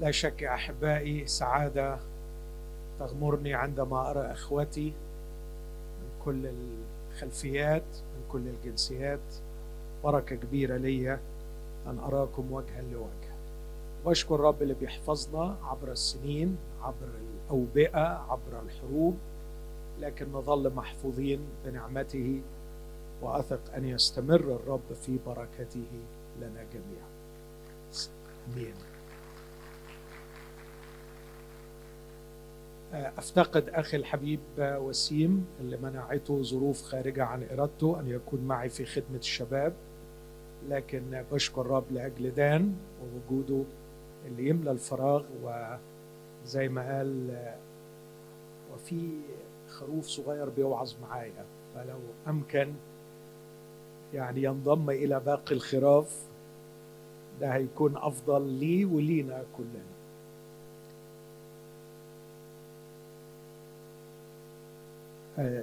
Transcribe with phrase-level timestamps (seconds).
[0.00, 1.98] لا شك يا أحبائي سعادة
[2.98, 4.92] تغمرني عندما أرى إخوتي
[6.00, 6.46] من كل
[7.12, 9.20] الخلفيات من كل الجنسيات.
[10.04, 11.20] بركة كبيرة ليا
[11.86, 13.34] أن أراكم وجها لوجه.
[14.04, 17.08] وأشكر الرب اللي بيحفظنا عبر السنين عبر
[17.46, 19.18] الأوبئة عبر الحروب
[20.00, 22.40] لكن نظل محفوظين بنعمته.
[23.22, 25.86] وأثق أن يستمر الرب في بركته
[26.40, 27.08] لنا جميعا.
[28.52, 28.74] آمين.
[32.94, 39.18] أفتقد أخي الحبيب وسيم اللي منعته ظروف خارجة عن إرادته أن يكون معي في خدمة
[39.18, 39.72] الشباب
[40.68, 43.64] لكن بشكر الرب لأجل دان ووجوده
[44.26, 47.36] اللي يملى الفراغ وزي ما قال
[48.74, 49.08] وفي
[49.68, 51.44] خروف صغير بيوعظ معايا.
[51.74, 51.98] فلو
[52.28, 52.72] أمكن
[54.14, 56.22] يعني ينضم إلى باقي الخراف
[57.40, 59.93] ده هيكون أفضل لي ولينا كلنا.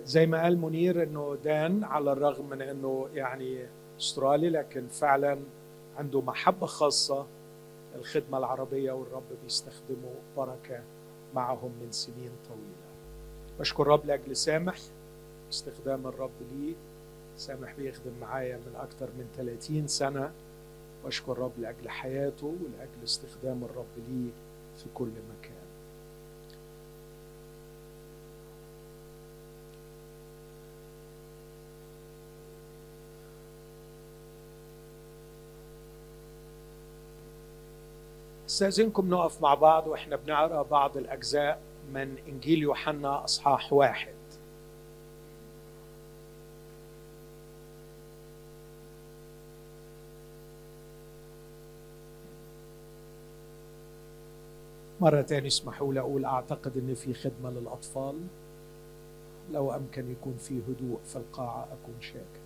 [0.05, 3.65] زي ما قال منير إنه دان على الرغم من إنه يعني
[3.99, 5.39] أسترالي لكن فعلا
[5.97, 7.25] عنده محبة خاصة
[7.95, 10.79] الخدمة العربية والرب بيستخدمه بركة
[11.35, 12.91] معهم من سنين طويلة.
[13.59, 14.75] بشكر الرب لأجل سامح
[15.51, 16.75] استخدام الرب لي
[17.37, 20.31] سامح بيخدم معايا من أكثر من 30 سنة
[21.05, 24.29] واشكر الرب لأجل حياته ولأجل استخدام الرب لي
[24.77, 25.05] في كل
[25.39, 25.50] مكان.
[38.51, 41.61] استاذنكم نقف مع بعض وإحنا بنقرأ بعض الأجزاء
[41.93, 44.13] من إنجيل يوحنا أصحاح واحد.
[55.01, 58.15] مرة تاني اسمحوا لي أقول أعتقد أن في خدمة للأطفال.
[59.51, 62.41] لو أمكن يكون في هدوء في القاعة أكون شاكر.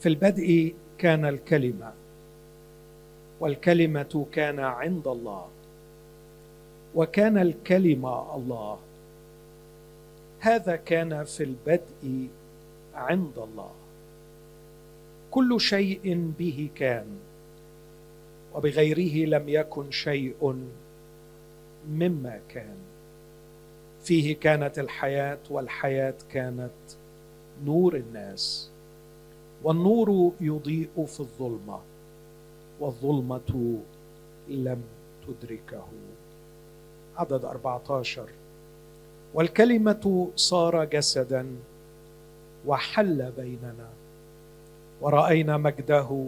[0.00, 1.92] في البدء كان الكلمة
[3.40, 5.48] والكلمة كان عند الله
[6.94, 8.78] وكان الكلمة الله.
[10.40, 12.28] هذا كان في البدء
[12.94, 13.70] عند الله.
[15.30, 17.06] كل شيء به كان
[18.54, 20.66] وبغيره لم يكن شيء
[21.90, 22.76] مما كان.
[24.04, 26.70] فيه كانت الحياة والحياة كانت
[27.64, 28.70] نور الناس.
[29.62, 31.78] والنور يضيء في الظلمة
[32.80, 33.78] والظلمة
[34.48, 34.82] لم
[35.26, 35.86] تدركه.
[37.16, 38.28] عدد 14
[39.34, 41.46] والكلمة صار جسدا
[42.66, 43.88] وحل بيننا.
[45.00, 46.26] ورأينا مجده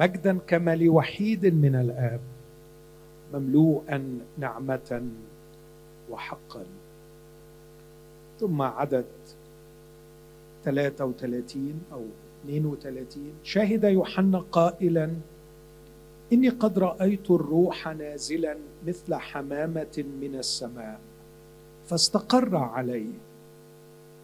[0.00, 2.20] مجدا كما لوحيد من الآب
[3.34, 5.02] مملوءا نعمة
[6.10, 6.64] وحقا.
[8.40, 9.04] ثم عدد
[10.64, 12.04] 33 أو
[12.44, 15.10] 32 شهد يوحنا قائلا
[16.32, 21.00] إني قد رأيت الروح نازلا مثل حمامة من السماء
[21.86, 23.06] فاستقر علي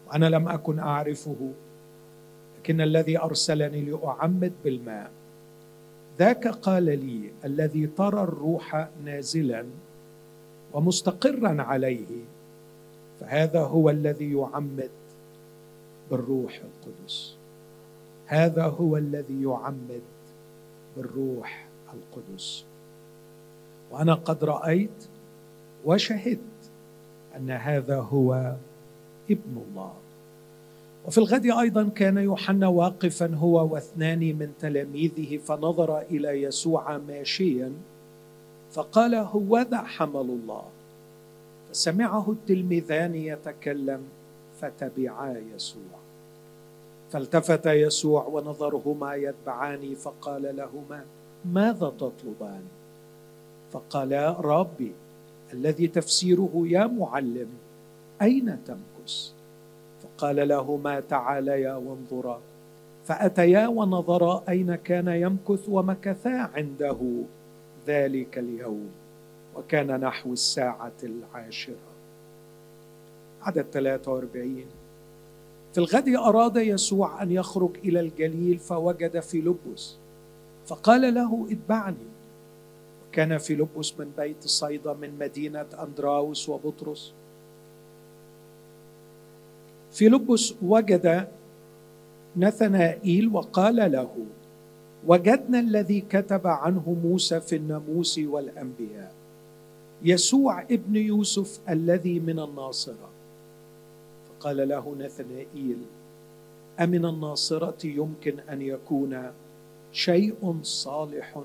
[0.07, 1.51] وأنا لم أكن أعرفه
[2.57, 5.11] لكن الذي أرسلني لأعمد بالماء.
[6.19, 9.65] ذاك قال لي الذي ترى الروح نازلا
[10.73, 12.23] ومستقرا عليه
[13.19, 14.89] فهذا هو الذي يعمد.
[16.11, 17.35] بالروح القدس.
[18.25, 20.01] هذا هو الذي يعمد
[20.97, 22.65] بالروح القدس.
[23.91, 25.07] وأنا قد رأيت
[25.85, 26.39] وشهدت
[27.35, 28.55] أن هذا هو
[29.31, 29.93] ابن الله.
[31.05, 37.71] وفي الغد أيضا كان يوحنا واقفا هو واثنان من تلاميذه فنظر إلى يسوع ماشيا
[38.71, 40.63] فقال هوذا حمل الله.
[41.69, 44.01] فسمعه التلميذان يتكلم
[44.69, 45.99] فتبعا يسوع.
[47.11, 51.05] فالتفت يسوع ونظرهما يتبعان فقال لهما
[51.45, 52.63] ماذا تطلبان؟
[53.71, 54.91] فقالا ربي
[55.53, 57.47] الذي تفسيره يا معلم
[58.21, 59.31] أين تمكث؟
[60.03, 62.41] فقال لهما تعاليا وانظرا
[63.05, 66.97] فأتيا ونظرا أين كان يمكث ومكثا عنده
[67.87, 68.89] ذلك اليوم
[69.55, 71.94] وكان نحو الساعة العاشرة.
[73.45, 74.65] عدد 43
[75.73, 79.95] في الغد أراد يسوع أن يخرج إلى الجليل فوجد فيلبس
[80.65, 82.07] فقال له اتبعني.
[83.07, 87.13] وكان فيلبس من بيت صيدا من مدينة أندراوس وبطرس.
[89.91, 91.27] فيلبس وجد
[92.37, 94.09] نثنائيل وقال له
[95.07, 99.13] وجدنا الذي كتب عنه موسى في الناموس والأنبياء
[100.03, 103.14] يسوع ابن يوسف الذي من الناصرة.
[104.45, 105.77] فقال له نثنائيل
[106.79, 109.31] أمن الناصرة يمكن أن يكون
[109.91, 111.41] شيء صالح؟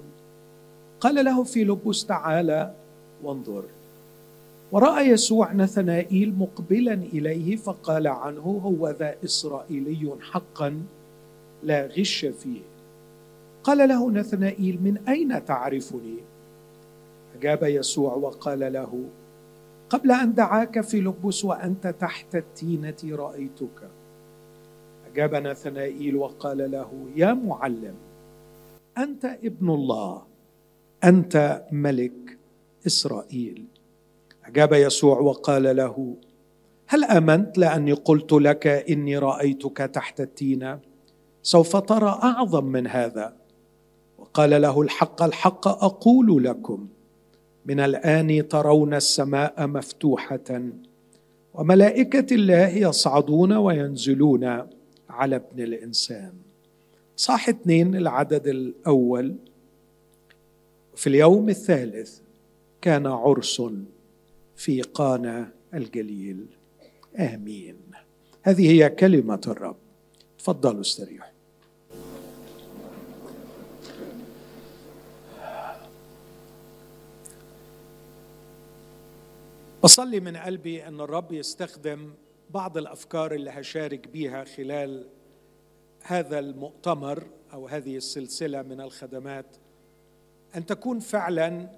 [1.01, 2.75] قال له فيلبس تعالى
[3.23, 3.65] وانظر.
[4.73, 10.83] ورأى يسوع نثنائيل مقبلا إليه فقال عنه هو ذا إسرائيلي حقا
[11.63, 12.63] لا غش فيه.
[13.65, 16.17] قال له نثنائيل من أين تعرفني؟
[17.39, 19.05] أجاب يسوع وقال له
[19.91, 23.91] قبل أن دعاك فيلبس وأنت تحت التينة رأيتك.
[25.13, 27.95] أجاب نثنائيل وقال له يا معلم
[28.99, 30.23] أنت ابن الله
[31.05, 32.39] أنت ملك
[32.87, 33.65] إسرائيل.
[34.45, 36.17] أجاب يسوع وقال له
[36.87, 40.81] هل آمنت لأني قلت لك إني رأيتك تحت التينة؟
[41.43, 43.37] سوف ترى أعظم من هذا.
[44.19, 46.89] وقال له الحق الحق أقول لكم.
[47.71, 50.63] من الآن ترون السماء مفتوحة
[51.55, 54.45] وملائكة الله يصعدون وينزلون
[55.11, 56.33] على ابن الإنسان.
[57.17, 59.35] صح اثنين العدد الأول.
[60.97, 62.19] في اليوم الثالث
[62.81, 63.63] كان عرس
[64.57, 66.47] في قانا الجليل.
[67.19, 67.77] آمين.
[68.43, 69.77] هذه هي كلمة الرب.
[70.39, 71.30] تفضلوا استريحوا
[79.83, 82.15] بصلي من قلبي أن الرب يستخدم
[82.51, 85.09] بعض الأفكار اللي هشارك بيها خلال
[86.03, 89.57] هذا المؤتمر أو هذه السلسلة من الخدمات
[90.57, 91.71] أن تكون فعلا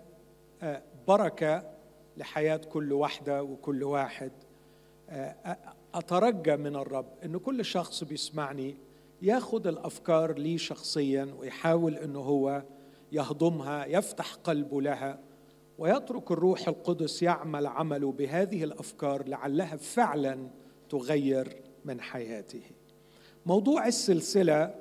[0.63, 1.71] آه، بركة
[2.17, 4.33] لحياة كل واحدة وكل واحد.
[5.09, 5.57] آه،
[5.95, 8.77] أترجى من الرب أن كل شخص بيسمعني
[9.23, 12.63] ياخذ الأفكار لي شخصيا ويحاول أنه هو
[13.13, 15.32] يهضمها يفتح قلبه لها.
[15.83, 20.49] ويترك الروح القدس يعمل عمله بهذه الأفكار لعلها فعلا
[20.91, 22.63] تغير من حياته.
[23.47, 24.75] موضوع السلسلة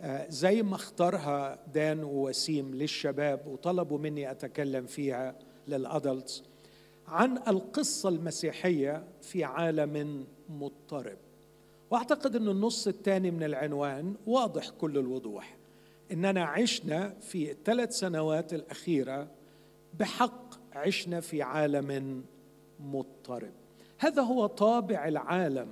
[0.00, 5.38] آه، زي ما اختارها دان ووسيم للشباب وطلبوا مني أتكلم فيها
[5.68, 6.42] للأدلتس
[7.08, 11.18] عن القصة المسيحية في عالم مضطرب.
[11.90, 15.56] وأعتقد إن النص الثاني من العنوان واضح كل الوضوح.
[16.12, 19.28] إننا عشنا في الثلاث سنوات الأخيرة
[19.98, 22.24] بحق عشنا في عالم
[22.80, 23.52] مضطرب.
[23.98, 25.68] هذا هو طابع العالم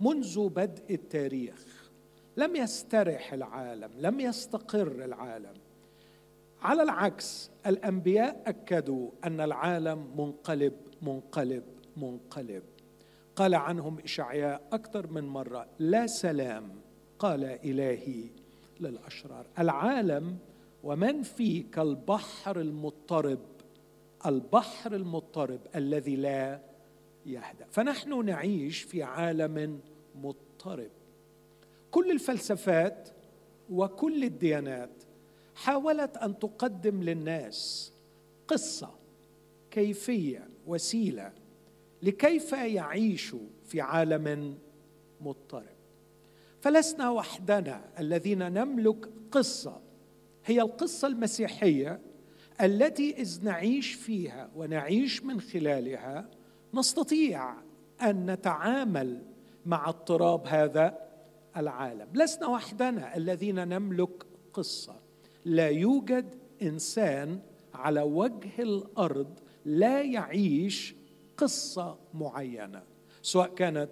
[0.00, 1.90] منذ بدء التاريخ.
[2.36, 5.54] لم يسترح العالم لم يستقر العالم.
[6.62, 11.64] على العكس الأنبياء أكدوا أن العالم منقلب منقلب
[11.96, 12.62] منقلب.
[13.36, 16.80] قال عنهم إشعياء أكثر من مرة لا سلام.
[17.18, 18.24] قال إلهي
[18.80, 20.38] للأشرار العالم
[20.84, 23.38] ومن فيه كالبحر المضطرب؟
[24.26, 26.60] البحر المضطرب الذي لا
[27.26, 27.66] يهدأ.
[27.70, 29.80] فنحن نعيش في عالم
[30.14, 30.90] مضطرب.
[31.90, 33.08] كل الفلسفات
[33.70, 35.02] وكل الديانات
[35.54, 37.92] حاولت أن تقدم للناس
[38.48, 38.94] قصة
[39.70, 41.32] كيفية وسيلة
[42.02, 44.58] لكيف يعيشوا في عالم
[45.20, 45.80] مضطرب.
[46.60, 49.89] فلسنا وحدنا الذين نملك قصة
[50.50, 52.00] هي القصة المسيحية
[52.60, 56.30] التي إذ نعيش فيها ونعيش من خلالها
[56.74, 57.54] نستطيع
[58.02, 59.22] أن نتعامل
[59.66, 60.98] مع اضطراب هذا
[61.56, 62.08] العالم.
[62.14, 65.00] لسنا وحدنا الذين نملك قصة.
[65.44, 67.40] لا يوجد إنسان
[67.74, 70.94] على وجه الأرض لا يعيش
[71.36, 72.82] قصة معينة
[73.22, 73.90] سواء كانت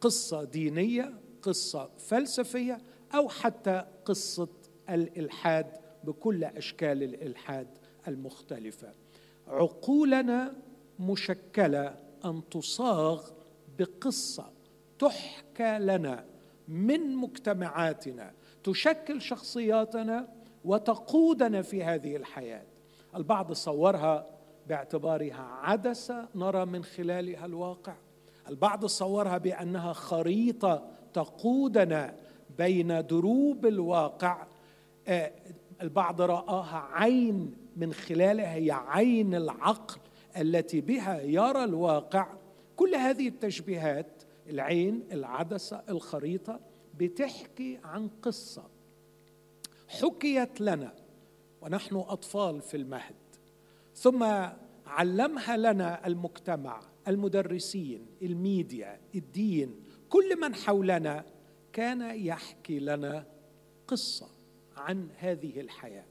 [0.00, 2.78] قصة دينية قصة فلسفية
[3.14, 4.48] أو حتى قصة
[4.90, 7.66] الإلحاد بكل أشكال الإلحاد
[8.08, 8.92] المختلفة.
[9.48, 10.54] عقولنا
[10.98, 11.94] مشكلة
[12.24, 13.30] أن تصاغ
[13.78, 14.50] بقصة
[14.98, 16.24] تحكى لنا
[16.68, 18.32] من مجتمعاتنا
[18.64, 20.28] تشكل شخصياتنا
[20.64, 22.62] وتقودنا في هذه الحياة.
[23.16, 24.26] البعض صورها
[24.68, 27.94] باعتبارها عدسة نرى من خلالها الواقع.
[28.48, 32.16] البعض صورها بأنها خريطة تقودنا
[32.58, 34.46] بين دروب الواقع
[35.08, 35.32] آه،
[35.82, 40.00] البعض رآها عين من خلالها هي عين العقل
[40.36, 42.26] التي بها يرى الواقع.
[42.76, 46.60] كل هذه التشبيهات العين العدسة الخريطة
[46.98, 48.64] بتحكي عن قصة
[49.88, 50.94] حكيت لنا
[51.60, 53.14] ونحن أطفال في المهد.
[53.94, 54.22] ثم
[54.86, 59.74] علمها لنا المجتمع المدرسين الميديا الدين
[60.08, 61.24] كل من حولنا
[61.72, 63.26] كان يحكي لنا
[63.88, 64.31] قصة.
[64.82, 66.04] عن هذه الحياة.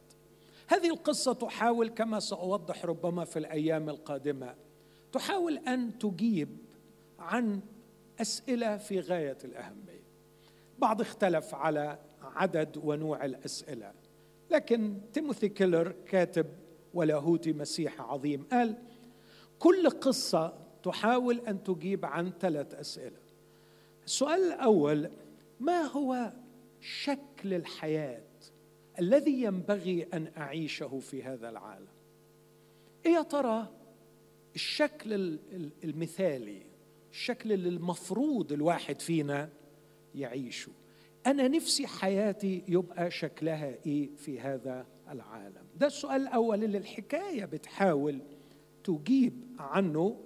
[0.67, 4.55] هذه القصة تحاول كما سأوضح ربما في الأيام القادمة
[5.11, 6.57] تحاول أن تجيب
[7.19, 7.61] عن
[8.21, 10.01] أسئلة في غاية الأهمية.
[10.79, 13.93] بعض اختلف على عدد ونوع الأسئلة
[14.51, 16.45] لكن تيموثي كيلر كاتب
[16.93, 18.77] ولاهوتي مسيح عظيم قال
[19.59, 23.17] كل قصة تحاول أن تجيب عن ثلاث أسئلة.
[24.05, 25.11] السؤال الأول
[25.59, 26.33] ما هو
[26.81, 28.30] شكل الحياة
[29.01, 31.87] الذي ينبغي أن أعيشه في هذا العالم.
[33.05, 33.67] إيه يا ترى
[34.55, 35.39] الشكل
[35.83, 36.61] المثالي
[37.11, 39.49] الشكل اللي المفروض الواحد فينا
[40.15, 40.71] يعيشه؟
[41.27, 48.19] أنا نفسي حياتي يبقى شكلها إيه في هذا العالم؟ ده السؤال الأول اللي الحكاية بتحاول
[48.83, 50.17] تجيب عنه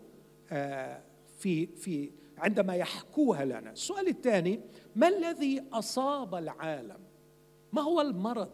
[0.51, 1.01] آه،
[1.37, 3.71] في في عندما يحكوها لنا.
[3.71, 4.59] السؤال الثاني
[4.95, 6.99] ما الذي أصاب العالم؟
[7.73, 8.49] ما هو المرض؟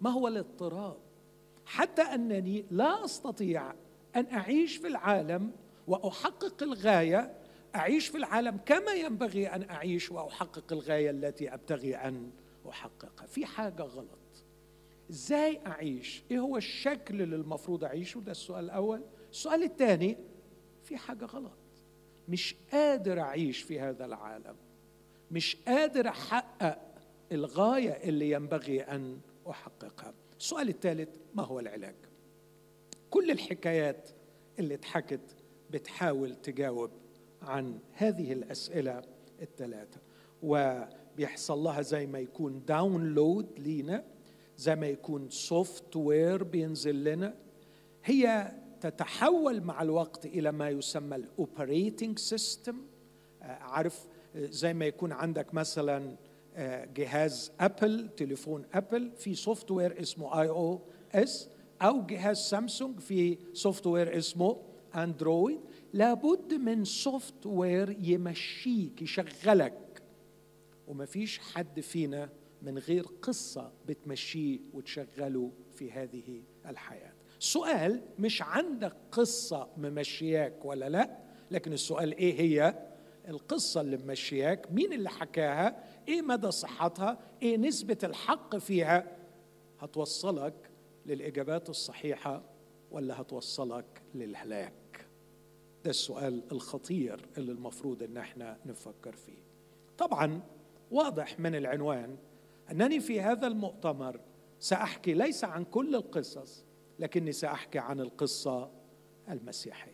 [0.00, 0.96] ما هو الاضطراب؟
[1.66, 3.72] حتى أنني لا أستطيع
[4.16, 5.52] أن أعيش في العالم
[5.86, 7.34] وأحقق الغاية
[7.74, 12.30] أعيش في العالم كما ينبغي أن أعيش وأحقق الغاية التي أبتغي أن
[12.68, 14.18] احققها في حاجة غلط.
[15.10, 19.02] إزاي أعيش؟ إيه هو الشكل اللي المفروض أعيشه؟ ده السؤال الأول.
[19.30, 20.16] السؤال الثاني
[20.84, 21.58] في حاجة غلط.
[22.28, 24.56] مش قادر أعيش في هذا العالم.
[25.30, 26.78] مش قادر أحقق
[27.32, 29.20] الغاية اللي ينبغي أن
[29.50, 30.14] أحققها.
[30.38, 31.94] السؤال الثالث ما هو العلاج؟
[33.10, 34.10] كل الحكايات
[34.58, 35.20] اللي اتحكت
[35.70, 36.90] بتحاول تجاوب
[37.42, 39.02] عن هذه الأسئلة
[39.42, 40.00] الثلاثة.
[40.42, 44.04] وبيحصل لها زي ما يكون download لينا
[44.56, 47.34] زي ما يكون software بينزل لنا.
[48.04, 52.76] هي تتحول مع الوقت إلى ما يسمى ال operating system
[53.42, 56.16] آه، عارف آه، زي ما يكون عندك مثلا
[56.94, 61.48] جهاز ابل تليفون ابل في software اسمه iOS
[61.82, 64.56] أو جهاز سامسونج في software اسمه
[64.94, 65.60] اندرويد
[65.92, 70.02] لابد من software يمشيك يشغلك.
[70.88, 72.28] ومفيش حد فينا
[72.62, 77.12] من غير قصة بتمشيه وتشغله في هذه الحياة.
[77.40, 81.18] السؤال مش عندك قصة ممشياك ولا لا؟
[81.50, 82.74] لكن السؤال إيه هي؟
[83.28, 89.16] القصة اللي ممشياك مين اللي حكاها إيه مدى صحتها إيه نسبة الحق فيها
[89.80, 90.70] هتوصلك
[91.06, 92.42] للإجابات الصحيحة
[92.90, 95.06] ولا هتوصلك للهلاك؟
[95.84, 99.42] ده السؤال الخطير اللي المفروض إن إحنا نفكر فيه.
[99.98, 100.40] طبعا
[100.90, 102.16] واضح من العنوان
[102.70, 104.20] أنني في هذا المؤتمر
[104.60, 106.64] سأحكي ليس عن كل القصص
[106.98, 108.70] لكني سأحكي عن القصة
[109.28, 109.93] المسيحية.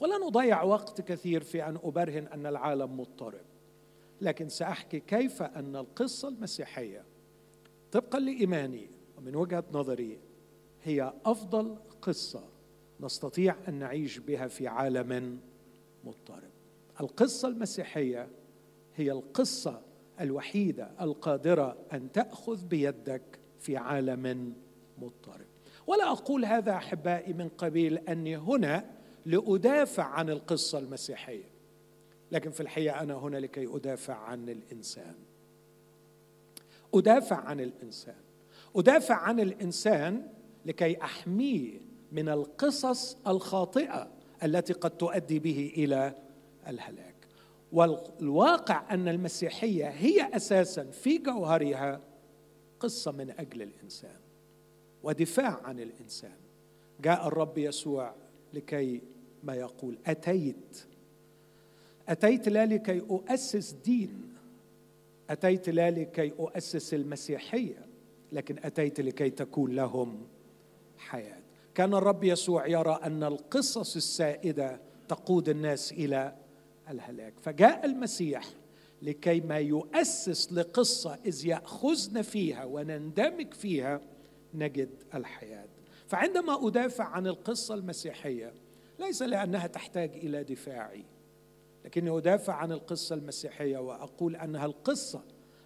[0.00, 3.44] ولن اضيع وقت كثير في أن أبرهن أن العالم مضطرب.
[4.20, 7.04] لكن سأحكي كيف أن القصة المسيحية
[7.92, 10.18] طبقا لإيماني ومن وجهة نظري
[10.82, 12.44] هي أفضل قصة
[13.00, 15.40] نستطيع أن نعيش بها في عالم
[16.04, 16.50] مضطرب.
[17.00, 18.28] القصة المسيحية
[18.96, 19.82] هي القصة
[20.20, 24.54] الوحيدة القادرة أن تأخذ بيدك في عالم
[24.98, 25.46] مضطرب.
[25.86, 31.50] ولا أقول هذا أحبائي من قبيل أني هنا لأدافع عن القصة المسيحية.
[32.32, 35.14] لكن في الحقيقة أنا هنا لكي أدافع عن الإنسان.
[36.94, 38.20] أدافع عن الإنسان.
[38.76, 40.26] أدافع عن الإنسان
[40.66, 41.80] لكي أحميه
[42.12, 44.10] من القصص الخاطئة
[44.42, 46.14] التي قد تؤدي به إلى
[46.68, 47.14] الهلاك.
[47.72, 52.00] والواقع أن المسيحية هي أساسا في جوهرها
[52.80, 54.16] قصة من أجل الإنسان
[55.02, 56.36] ودفاع عن الإنسان.
[57.00, 58.14] جاء الرب يسوع
[58.52, 59.02] لكي
[59.44, 59.98] ما يقول.
[60.06, 60.84] أتيت.
[62.08, 64.34] أتيت لا لكي أؤسس دين.
[65.30, 67.86] أتيت لا لكي أؤسس المسيحية.
[68.32, 70.26] لكن أتيت لكي تكون لهم
[70.98, 71.40] حياة.
[71.74, 76.36] كان الرب يسوع يرى أن القصص السائدة تقود الناس إلى
[76.90, 77.34] الهلاك.
[77.40, 78.44] فجاء المسيح
[79.02, 84.00] لكي ما يؤسس لقصة إذ ياخذنا فيها ونندمج فيها
[84.54, 85.68] نجد الحياة.
[86.06, 88.52] فعندما أدافع عن القصة المسيحية
[89.00, 91.04] ليس لأنها تحتاج إلى دفاعي
[91.84, 95.22] لكني ادافع عن القصة المسيحية وأقول أنها القصة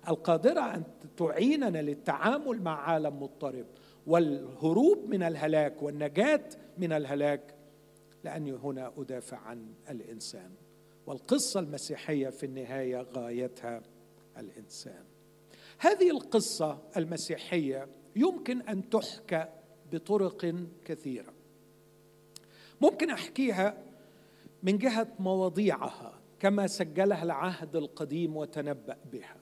[0.09, 0.85] القادرة أن
[1.17, 3.67] تعيننا للتعامل مع عالم مضطرب
[4.07, 6.45] والهروب من الهلاك والنجاة
[6.79, 7.55] من الهلاك
[8.25, 10.51] لأني هنا أدافع عن الإنسان
[11.07, 13.83] والقصة المسيحية في النهاية غايتها
[14.39, 15.05] الإنسان.
[15.79, 19.47] هذه القصة المسيحية يمكن أن تحكى
[19.93, 21.34] بطرق كثيرة.
[22.81, 23.75] ممكن أحكيها
[24.63, 29.37] من جهة مواضيعها كما سجلها العهد القديم وتنبأ بها.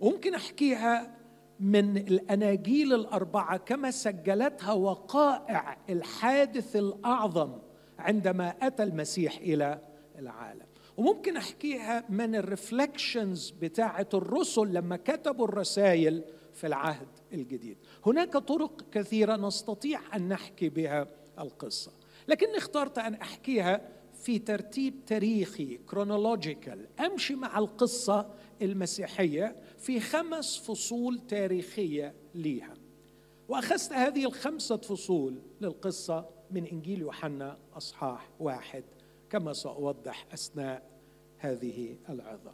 [0.00, 1.16] وممكن أحكيها
[1.60, 7.52] من الأناجيل الأربعة كما سجلتها وقائع الحادث الأعظم
[7.98, 9.80] عندما أتى المسيح إلى
[10.18, 10.66] العالم.
[10.96, 17.76] وممكن أحكيها من ال reflections بتاعة الرسل لما كتبوا الرسائل في العهد الجديد.
[18.06, 21.06] هناك طرق كثيرة نستطيع أن نحكي بها
[21.38, 21.92] القصة.
[22.28, 23.88] لكني اخترت أن أحكيها
[24.22, 28.30] في ترتيب تاريخي chronological أمشي مع القصة
[28.62, 32.74] المسيحية في خمس فصول تاريخية ليها.
[33.48, 38.84] وأخذت هذه الخمسة فصول للقصة من إنجيل يوحنا أصحاح واحد
[39.30, 40.90] كما سأوضح أثناء
[41.38, 42.52] هذه العظه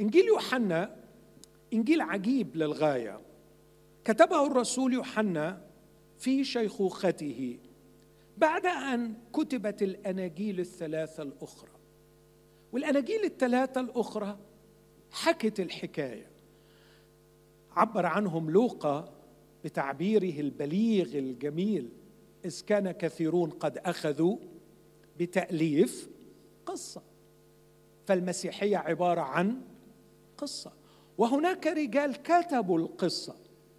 [0.00, 0.96] إنجيل يوحنا
[1.72, 3.20] إنجيل عجيب للغاية.
[4.04, 5.64] كتبه الرسول يوحنا
[6.18, 7.58] في شيخوخته.
[8.38, 11.70] بعد أن كتبت الأناجيل الثلاثة الأخرى.
[12.72, 14.38] والأناجيل الثلاثة الأخرى
[15.10, 16.30] حكت الحكاية.
[17.70, 19.14] عبر عنهم لوقا
[19.64, 21.88] بتعبيره البليغ الجميل
[22.44, 24.36] إذ كان كثيرون قد أخذوا
[25.18, 26.08] بتأليف
[26.66, 27.02] قصة.
[28.06, 29.60] فالمسيحية عبارة عن
[30.38, 30.72] قصة.
[31.18, 33.36] وهناك رجال كتبوا القصة.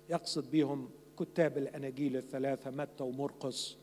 [0.10, 3.78] يقصد بهم كتاب الأناجيل الثلاثة متى ومرقس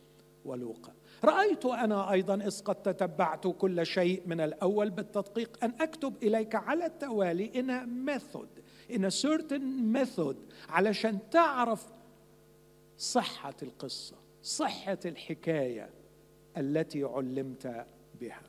[0.45, 0.93] ولوقا.
[1.25, 6.87] رأيت أنا أيضا إذ قد تتبعت كل شيء من الأول بالتدقيق أن أكتب إليك على
[6.87, 8.49] التوالي إن ميثود
[8.95, 10.37] إن certain method
[10.69, 11.87] علشان تعرف
[12.99, 15.91] صحة القصة صحة الحكاية
[16.57, 17.87] التي علمت
[18.21, 18.43] بها.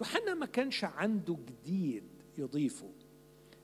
[0.00, 2.04] يوحنا ما كانش عنده جديد
[2.38, 2.88] يضيفه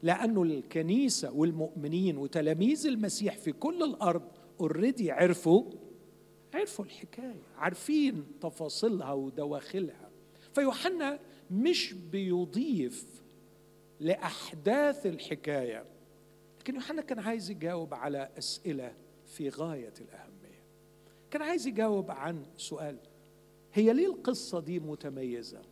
[0.03, 4.23] لأنه الكنيسة والمؤمنين وتلاميذ المسيح في كل الأرض
[4.61, 5.65] اوريدي عرفوا
[6.55, 10.11] عرفوا الحكاية عارفين تفاصيلها ودواخلها.
[10.55, 11.19] فيوحنا
[11.51, 13.23] مش بيضيف
[14.01, 15.85] لأحداث الحكاية
[16.61, 18.95] لكن يوحنا كان عايز يجاوب على أسئلة
[19.27, 20.63] في غاية الأهمية.
[21.31, 22.97] كان عايز يجاوب عن سؤال
[23.73, 25.63] هي ليه القصة دي متميزة؟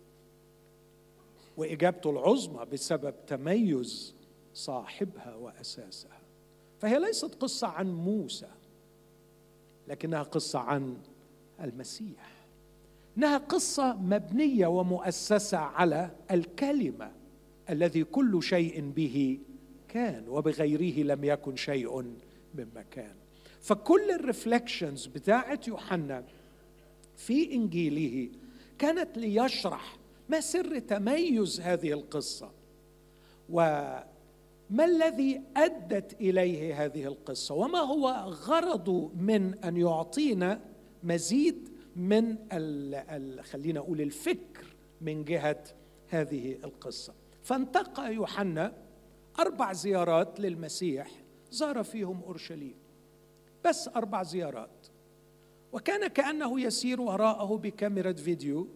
[1.57, 4.15] وإجابته العظمى بسبب تميز
[4.55, 6.21] صاحبها وأساسها.
[6.81, 8.51] فهي ليست قصة عن موسى
[9.89, 10.97] لكنها قصة عن
[11.61, 12.33] المسيح.
[13.19, 17.11] إنها قصة مبنية ومؤسسة على الكلمة
[17.71, 19.39] الذي كل شيء به
[19.89, 22.01] كان وبغيره لم يكن شيء
[22.55, 23.15] مما كان
[23.61, 26.25] فكل الرفلكشنز بتاعت يوحنا
[27.17, 28.29] في إنجيله
[28.79, 29.97] كانت ليشرح
[30.29, 32.51] ما سر تميز هذه القصة.
[34.73, 40.61] وما الذي أدت إليه هذه القصة؟ وما هو غرضه من أن يعطينا
[41.03, 45.65] مزيد من ال خلينا أقول الفكر من جهة
[46.09, 48.73] هذه القصة؟ فانتقى يوحنا
[49.39, 51.11] أربع زيارات للمسيح
[51.51, 52.77] زار فيهم أورشليم.
[53.65, 54.87] بس أربع زيارات.
[55.73, 58.69] وكان كأنه يسير وراءه بكاميرا فيديو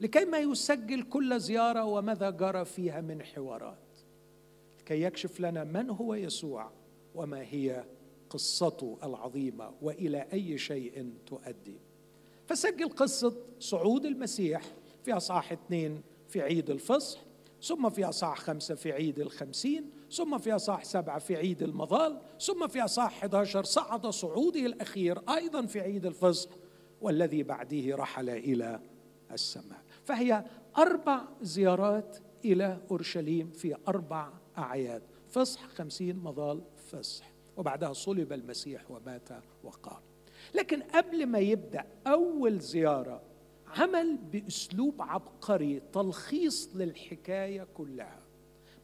[0.00, 3.83] لكي ما يسجل كل زيارة وماذا جرى فيها من حوارات.
[4.84, 6.70] لكي يكشف لنا من هو يسوع
[7.14, 7.84] وما هي
[8.30, 11.80] قصته العظيمة وإلى أي شيء تؤدي.
[12.46, 14.62] فسجل قصة صعود المسيح
[15.04, 17.20] في أصحاح اثنين في عيد الفصح
[17.62, 22.68] ثم في أصحاح خمسة في عيد الخمسين ثم في أصحاح سبعة في عيد المظال ثم
[22.68, 26.50] في أصحاح 11 صعد صعوده الأخير أيضا في عيد الفصح
[27.00, 28.80] والذي بعده رحل إلى
[29.32, 29.82] السماء.
[30.02, 30.44] فهي
[30.78, 35.02] أربع زيارات إلى أورشليم في أربع أعياد.
[35.30, 37.32] فصح خمسين مظال فصح.
[37.56, 39.28] وبعدها صلب المسيح ومات
[39.64, 40.00] وقام.
[40.54, 43.22] لكن قبل ما يبدأ أول زيارة
[43.66, 48.20] عمل بأسلوب عبقري تلخيص للحكاية كلها.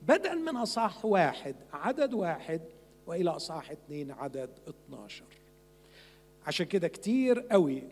[0.02, 2.60] بدءا من اصحاح واحد عدد واحد
[3.06, 5.24] وإلى اصحاح اثنين عدد 12
[6.46, 7.82] عشان كده كتير قوي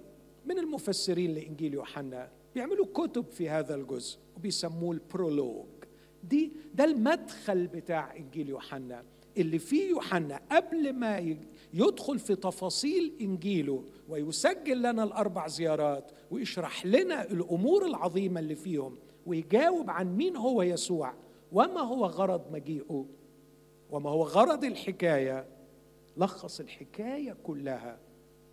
[0.47, 5.67] من المفسرين لإنجيل يوحنا بيعملوا كتب في هذا الجزء وبيسموه البرولوج.
[6.29, 9.05] دي ده المدخل بتاع إنجيل يوحنا.
[9.39, 11.37] اللي فيه يوحنا قبل ما
[11.75, 19.91] يدخل في تفاصيل إنجيله ويسجل لنا الأربع زيارات ويشرح لنا الأمور العظيمة اللي فيهم ويجاوب
[19.91, 21.15] عن مين هو يسوع
[21.53, 23.07] وما هو غرض مجيئه
[23.91, 25.47] وما هو غرض الحكاية
[26.17, 27.99] لخص الحكاية كلها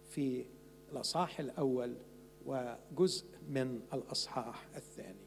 [0.09, 0.45] في
[0.91, 1.95] الأصحاح الأول
[2.45, 5.24] وجزء من الأصحاح الثاني.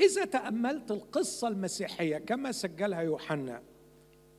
[0.00, 3.62] إذا تأملت القصة المسيحية كما سجلها يوحنا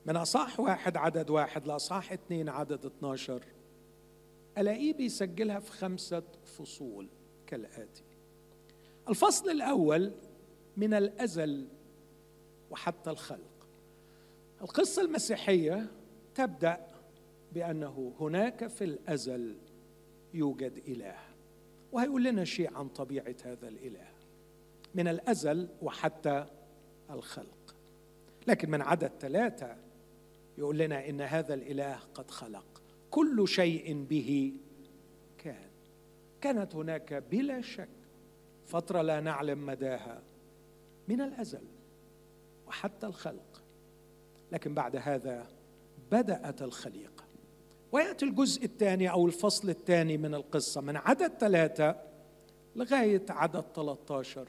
[0.06, 3.44] من أصح واحد عدد واحد لأصح اثنين عدد 12
[4.58, 7.08] ألاقيه بيسجلها في خمسة فصول
[7.48, 8.04] كالآتي.
[9.10, 10.12] الفصل الأول
[10.78, 11.68] من الأزل
[12.72, 13.68] وحتى الخلق.
[14.62, 15.92] القصة المسيحية
[16.36, 16.88] تبدأ
[17.54, 19.58] بأنه هناك في الأزل
[20.34, 21.20] يوجد إله
[21.92, 24.13] وهيقول لنا شيء عن طبيعة هذا الإله.
[24.96, 26.46] من الأزل وحتى
[27.10, 27.76] الخلق.
[28.48, 29.78] لكن من عدد ثلاثة
[30.58, 32.82] يقول لنا إن هذا الإله قد خلق.
[33.12, 34.54] كل شيء به
[35.38, 35.70] كان.
[36.42, 37.90] كانت هناك بلا شك
[38.66, 40.22] فترة لا نعلم مداها
[41.08, 41.64] من الأزل
[42.68, 43.64] وحتى الخلق.
[44.52, 45.48] لكن بعد هذا
[46.12, 47.24] بدأت الخليقة.
[47.92, 50.82] ويأتي الجزء الثاني أو الفصل الثاني من القصة.
[50.82, 51.96] من عدد ثلاثة
[52.76, 54.48] لغاية عدد 13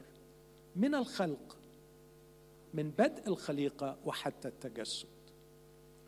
[0.75, 1.57] من الخلق
[2.73, 5.07] من بدء الخليقة وحتى التجسد.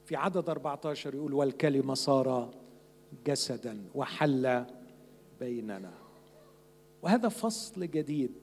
[0.05, 2.53] في عدد 14 يقول والكلمة صار
[3.25, 4.65] جسدا وحل
[5.39, 5.93] بيننا.
[7.01, 8.33] وهذا فصل جديد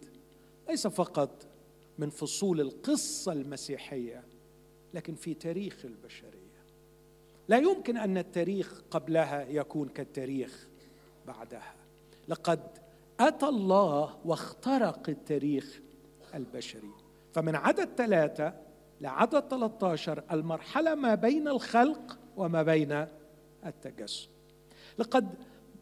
[0.68, 1.46] ليس فقط
[1.98, 4.24] من فصول القصة المسيحية
[4.94, 6.64] لكن في تاريخ البشرية.
[7.48, 10.68] لا يمكن أن التاريخ قبلها يكون كالتاريخ
[11.26, 11.74] بعدها.
[12.28, 12.60] لقد
[13.20, 15.80] أتى الله واخترق التاريخ
[16.34, 16.90] البشري.
[17.32, 18.54] فمن عدد ثلاثة
[19.00, 23.06] لعدد 13 المرحلة ما بين الخلق وما بين
[23.66, 24.28] التجسد
[24.98, 25.34] لقد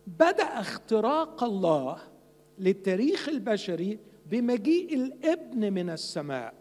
[0.07, 1.99] بدأ اختراق الله
[2.59, 6.55] للتاريخ البشري بمجيء الابن من السماء.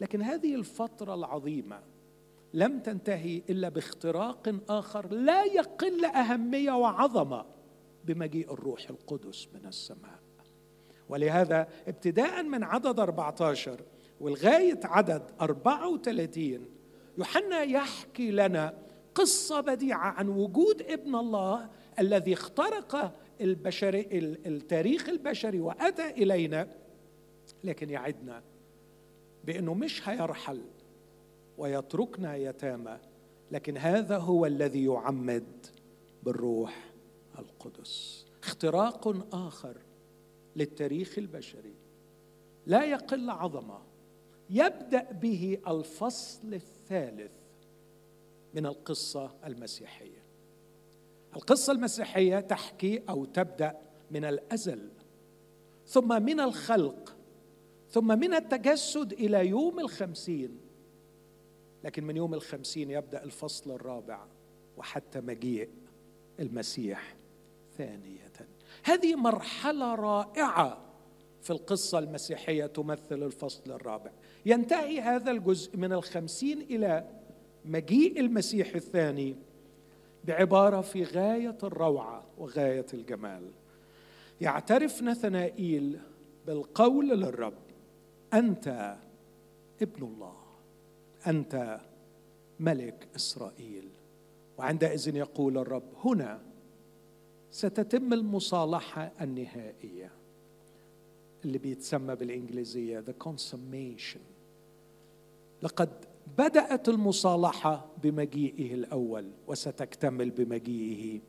[0.00, 1.80] لكن هذه الفترة العظيمة
[2.54, 7.44] لم تنتهي إلا باختراق آخر لا يقل أهمية وعظمة
[8.04, 10.23] بمجيء الروح القدس من السماء.
[11.08, 13.80] ولهذا ابتداء من عدد 14
[14.20, 16.66] ولغايه عدد 34
[17.18, 18.74] يوحنا يحكي لنا
[19.14, 24.00] قصة بديعة عن وجود ابن الله الذي اخترق البشري
[24.46, 26.68] التاريخ البشري وأتى إلينا
[27.64, 28.42] لكن يعدنا
[29.44, 30.60] بأنه مش هيرحل
[31.58, 32.98] ويتركنا يتامى
[33.50, 35.66] لكن هذا هو الذي يعمد
[36.22, 36.90] بالروح
[37.38, 38.24] القدس.
[38.42, 39.76] اختراق آخر.
[40.56, 41.74] للتاريخ البشري.
[42.66, 43.82] لا يقل عظمه.
[44.50, 47.32] يبدأ به الفصل الثالث
[48.54, 50.24] من القصة المسيحية.
[51.36, 53.78] القصة المسيحية تحكي أو تبدأ
[54.10, 54.88] من الأزل
[55.86, 57.16] ثم من الخلق
[57.90, 60.60] ثم من التجسد إلى يوم الخمسين.
[61.84, 64.26] لكن من يوم الخمسين يبدأ الفصل الرابع
[64.76, 65.70] وحتى مجيء
[66.40, 67.16] المسيح
[67.78, 68.32] ثانية.
[68.84, 70.78] هذه مرحلة رائعة
[71.42, 74.10] في القصة المسيحية تمثل الفصل الرابع.
[74.46, 77.08] ينتهي هذا الجزء من الخمسين إلى
[77.64, 79.36] مجيء المسيح الثاني
[80.24, 83.50] بعبارة في غاية الروعة وغاية الجمال.
[84.40, 86.00] يعترف نثنائيل
[86.46, 87.62] بالقول للرب
[88.34, 88.96] أنت
[89.82, 90.36] ابن الله
[91.26, 91.80] أنت
[92.60, 93.88] ملك إسرائيل.
[94.58, 96.53] وعندئذ يقول الرب هنا
[97.54, 100.10] ستتم المصالحة النهائية
[101.44, 104.20] اللي بيتسمى بالإنجليزية the consummation.
[105.62, 105.88] لقد
[106.38, 111.20] بدأت المصالحة بمجيئه الأول وستكتمل بمجيئه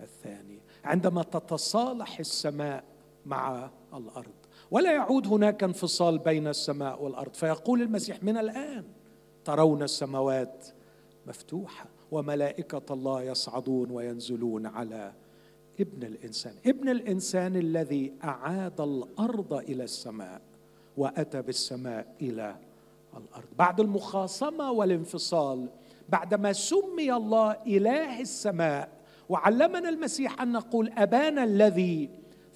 [0.00, 0.58] الثاني.
[0.84, 2.84] عندما تتصالح السماء
[3.26, 4.34] مع الأرض
[4.70, 7.34] ولا يعود هناك انفصال بين السماء والأرض.
[7.34, 8.84] فيقول المسيح من الآن
[9.44, 10.66] ترون السماوات
[11.26, 15.12] مفتوحة وملائكة الله يصعدون وينزلون على
[15.80, 20.40] ابن الإنسان ابن الإنسان الذي أعاد الأرض إلى السماء
[20.96, 22.56] وأتى بالسماء إلى
[23.16, 23.48] الأرض.
[23.58, 25.68] بعد المخاصمة والانفصال
[26.08, 28.88] بعدما سمي الله إله السماء
[29.28, 32.10] وعلمنا المسيح أن نقول أبانا الذي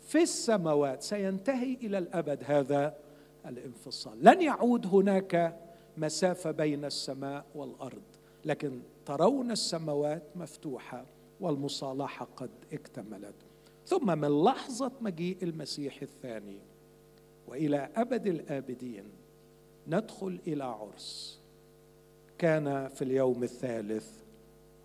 [0.06, 2.94] في السماوات سينتهي إلى الأبد هذا
[3.46, 4.24] الانفصال.
[4.24, 5.56] لن يعود هناك
[5.96, 8.02] مسافة بين السماء والأرض
[8.44, 11.13] لكن ترون السماوات مفتوحة.
[11.44, 13.34] والمصالحة قد اكتملت.
[13.86, 16.58] ثم من لحظة مجيء المسيح الثاني
[17.46, 19.04] وإلى أبد الآبدين
[19.86, 21.40] ندخل إلى عرس.
[22.38, 24.08] كان في اليوم الثالث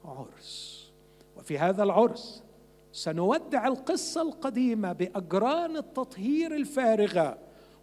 [0.05, 0.91] عرس.
[1.37, 2.43] وفي هذا العرس
[2.91, 7.37] سنودع القصة القديمة بأجران التطهير الفارغة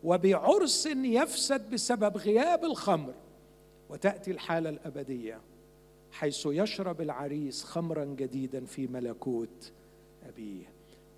[0.04, 3.14] وبعرس يفسد بسبب غياب الخمر.
[3.90, 5.40] وتأتي الحالة الأبدية.
[6.18, 9.72] حيث يشرب العريس خمرا جديدا في ملكوت
[10.28, 10.64] أبيه.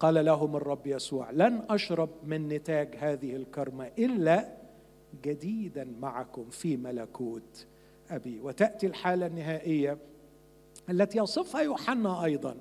[0.00, 4.56] قال لهم الرب يسوع لن أشرب من نتاج هذه الكرمة إلا
[5.24, 7.66] جديدا معكم في ملكوت
[8.11, 8.40] أبي.
[8.40, 9.98] وتأتي الحالة النهائية
[10.90, 12.56] التي يصفها يوحنا أيضا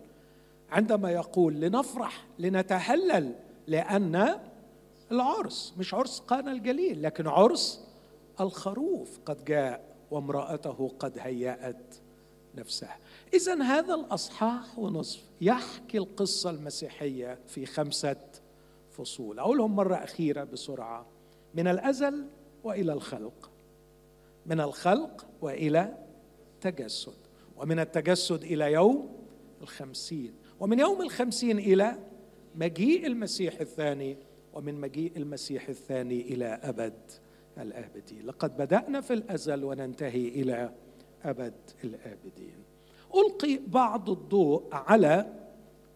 [0.71, 3.35] عندما يقول لنفرح لنتهلل
[3.67, 4.39] لأن
[5.11, 7.87] العرس مش عرس قانا الجليل لكن عرس
[8.41, 11.95] الخروف قد جاء وامرأته قد هيأت
[12.57, 12.97] نفسها
[13.33, 18.15] إذا هذا الأصحاح ونصف يحكي القصة المسيحية في خمسة
[18.91, 19.39] فصول.
[19.39, 21.05] أقولهم مرة أخيرة بسرعة.
[21.55, 22.25] من الأزل
[22.63, 23.51] وإلى الخلق.
[24.45, 25.97] من الخلق وإلى
[26.61, 27.13] تجسد.
[27.57, 29.15] ومن التجسد إلى يوم
[29.61, 30.33] الخمسين.
[30.59, 31.97] ومن يوم الخمسين إلى
[32.55, 34.17] مجيء المسيح الثاني.
[34.53, 37.11] ومن مجيء المسيح الثاني إلى أبد
[37.57, 38.25] الآبدين.
[38.25, 40.71] لقد بدأنا في الأزل وننتهي إلى
[41.27, 42.63] أبد الآبدين.
[43.15, 45.33] ألقي بعض الضوء على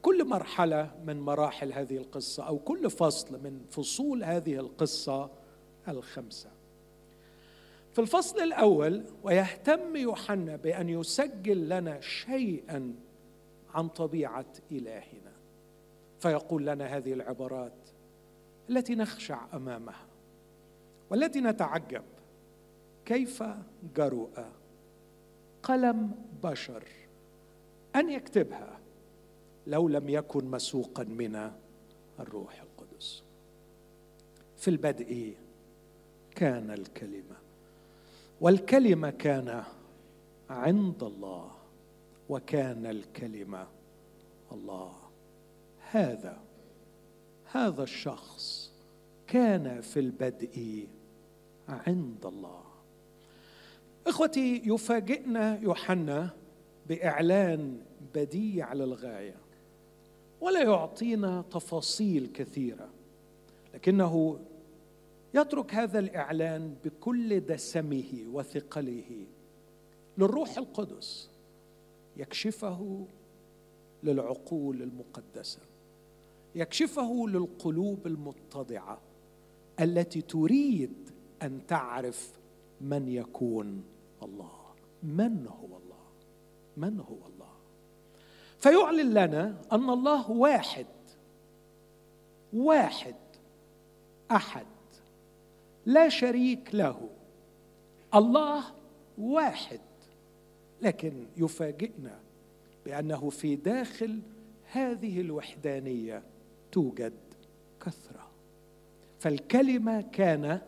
[0.01, 5.29] كل مرحلة من مراحل هذه القصة أو كل فصل من فصول هذه القصة
[5.87, 6.49] الخمسة.
[7.93, 12.95] في الفصل الأول ويهتم يوحنا بأن يسجل لنا شيئا
[13.73, 15.31] عن طبيعة إلهنا.
[16.19, 17.89] فيقول لنا هذه العبارات
[18.69, 20.07] التي نخشع أمامها
[21.09, 22.03] والتي نتعجب.
[23.05, 23.43] كيف
[23.95, 24.29] جرؤ
[25.63, 26.11] قلم
[26.43, 26.83] بشر.
[27.95, 28.79] أن يكتبها
[29.67, 31.51] لو لم يكن مسوقا من
[32.19, 33.23] الروح القدس.
[34.57, 35.35] في البدء
[36.35, 37.35] كان الكلمة
[38.41, 39.63] والكلمة كان
[40.49, 41.51] عند الله
[42.29, 43.67] وكان الكلمة
[44.51, 44.93] الله.
[45.91, 46.43] هذا
[47.51, 48.71] هذا الشخص
[49.27, 50.87] كان في البدء
[51.69, 52.70] عند الله.
[54.07, 56.29] إخوتي يفاجئنا يوحنا
[56.89, 57.77] بإعلان
[58.15, 59.35] بديع للغاية
[60.41, 62.89] ولا يعطينا تفاصيل كثيرة
[63.73, 64.39] لكنه
[65.33, 69.25] يترك هذا الإعلان بكل دسمه وثقله.
[70.17, 71.29] للروح القدس
[72.17, 73.07] يكشفه
[74.03, 75.59] للعقول المقدسة
[76.55, 79.01] يكشفه للقلوب المتضعة
[79.79, 81.09] التي تريد
[81.41, 82.40] أن تعرف
[82.81, 83.83] من يكون
[84.23, 84.61] الله؟
[85.03, 86.07] من هو الله؟
[86.77, 87.51] من هو الله؟
[88.59, 90.85] فيعلن لنا أن الله واحد
[92.53, 93.15] واحد
[94.31, 94.65] أحد
[95.85, 97.09] لا شريك له.
[98.15, 98.63] الله
[99.17, 99.79] واحد.
[100.81, 102.19] لكن يفاجئنا
[102.85, 104.19] بأنه في داخل
[104.71, 106.23] هذه الوحدانية
[106.71, 107.13] توجد
[107.85, 108.27] كثرة.
[109.19, 110.61] فالكلمة كان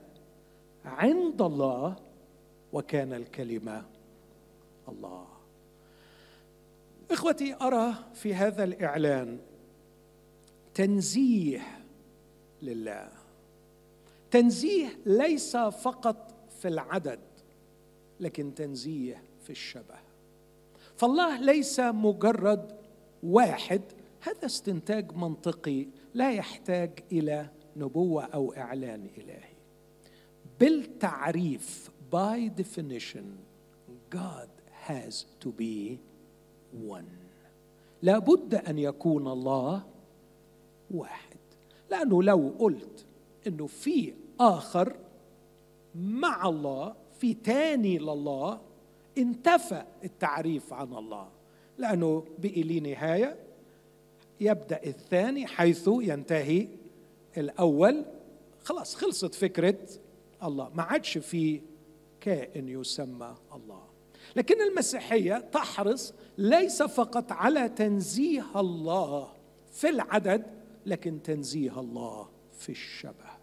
[0.85, 1.95] عند الله
[2.73, 3.85] وكان الكلمة
[4.89, 5.27] الله.
[7.11, 9.39] إخوتي أرى في هذا الإعلان
[10.73, 11.61] تنزيه
[12.61, 13.11] لله.
[14.31, 17.19] تنزيه ليس فقط في العدد
[18.19, 19.95] لكن تنزيه في الشبه.
[20.95, 22.77] فالله ليس مجرد
[23.23, 23.81] واحد
[24.21, 29.52] هذا استنتاج منطقي لا يحتاج إلى نبوة أو إعلان إلهي.
[30.59, 33.37] بالتعريف by definition
[34.09, 34.49] God
[34.87, 35.99] has to be
[36.71, 37.09] one.
[38.01, 39.83] لابد أن يكون الله
[40.91, 41.37] واحد.
[41.91, 43.05] لأنه لو قلت
[43.47, 44.95] إنه في آخر
[45.95, 48.61] مع الله في تاني لله
[49.17, 51.29] انتفى التعريف عن الله.
[51.77, 53.35] لأنه بقي لي نهاية
[54.41, 56.67] يبدأ الثاني حيث ينتهي
[57.37, 58.05] الأول.
[58.63, 59.77] خلاص خلصت فكرة
[60.47, 60.71] الله.
[60.75, 61.61] ما عادش في
[62.21, 63.83] كائن يسمى الله.
[64.35, 69.33] لكن المسيحية تحرص ليس فقط على تنزيه الله
[69.71, 70.45] في العدد
[70.85, 73.33] لكن تنزيه الله في الشبه.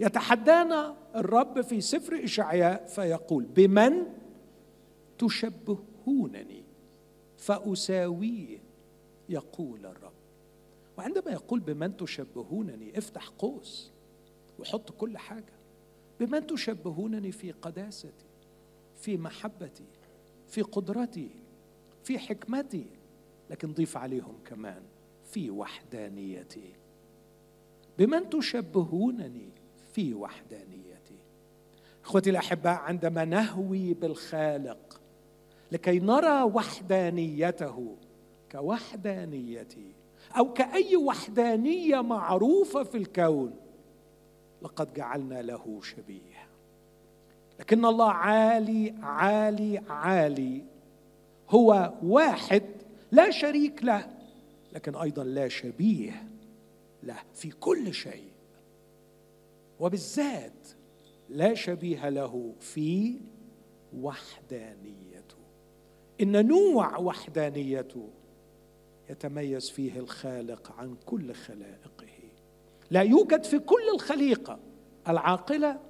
[0.00, 4.06] يتحدانا الرب في سفر إشعياء فيقول بمن
[5.18, 6.64] تشبهونني؟
[7.36, 8.58] فاساويه
[9.28, 10.12] يقول الرب.
[10.98, 13.92] وعندما يقول بمن تشبهونني افتح قوس
[14.58, 15.55] وحط كل حاجة.
[16.20, 18.26] بمن تشبهونني في قداستي
[18.96, 19.84] في محبتي
[20.48, 21.30] في قدرتي
[22.04, 22.86] في حكمتي
[23.50, 24.82] لكن ضيف عليهم كمان
[25.24, 26.72] في وحدانيتي.
[27.98, 29.48] بمن تشبهونني
[29.92, 31.18] في وحدانيتي.
[32.04, 35.00] إخوتي الاحباء عندما نهوي بالخالق
[35.72, 37.96] لكي نرى وحدانيته
[38.52, 39.92] كوحدانيتي
[40.36, 43.54] أو كأي وحدانية معروفة في الكون
[44.66, 46.48] لقد جعلنا له شبيه
[47.60, 50.64] لكن الله عالي عالي عالي.
[51.50, 52.62] هو واحد
[53.12, 54.10] لا شريك له
[54.72, 56.28] لكن أيضا لا شبيه
[57.02, 58.30] له في كل شيء.
[59.80, 60.68] وبالذات
[61.28, 63.20] لا شبيه له في
[63.98, 65.36] وحدانيته.
[66.20, 68.08] إن نوع وحدانيته
[69.10, 71.95] يتميز فيه الخالق عن كل خلائقه
[72.90, 74.58] لا يوجد في كل الخليقة
[75.08, 75.80] العاقلة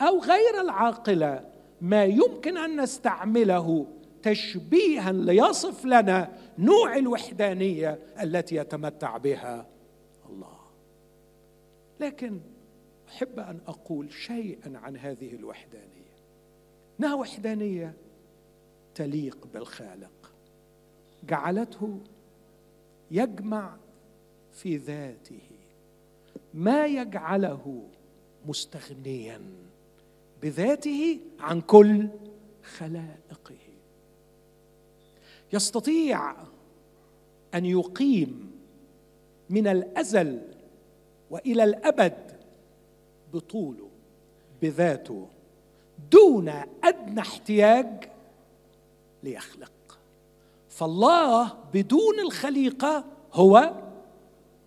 [0.00, 3.86] أو غير العاقلة ما يمكن أن نستعمله
[4.22, 9.66] تشبيها ليصف لنا نوع الوحدانية التي يتمتع بها
[10.30, 10.58] الله.
[12.00, 12.40] لكن
[13.08, 16.12] أحب أن أقول شيئا عن هذه الوحدانية.
[17.00, 17.94] إنها وحدانية
[18.94, 20.32] تليق بالخالق.
[21.24, 21.98] جعلته
[23.10, 23.76] يجمع
[24.52, 25.40] في ذاته.
[26.54, 27.82] ما يجعله
[28.46, 29.40] مستغنيا
[30.42, 32.08] بذاته عن كل
[32.76, 33.56] خلائقه.
[35.52, 36.32] يستطيع
[37.54, 38.52] أن يقيم
[39.50, 40.40] من الأزل
[41.30, 42.40] وإلى الأبد
[43.34, 43.88] بطوله
[44.62, 45.28] بذاته
[46.10, 46.48] دون
[46.84, 48.08] أدنى احتياج
[49.22, 49.98] ليخلق.
[50.68, 53.72] فالله بدون الخليقة هو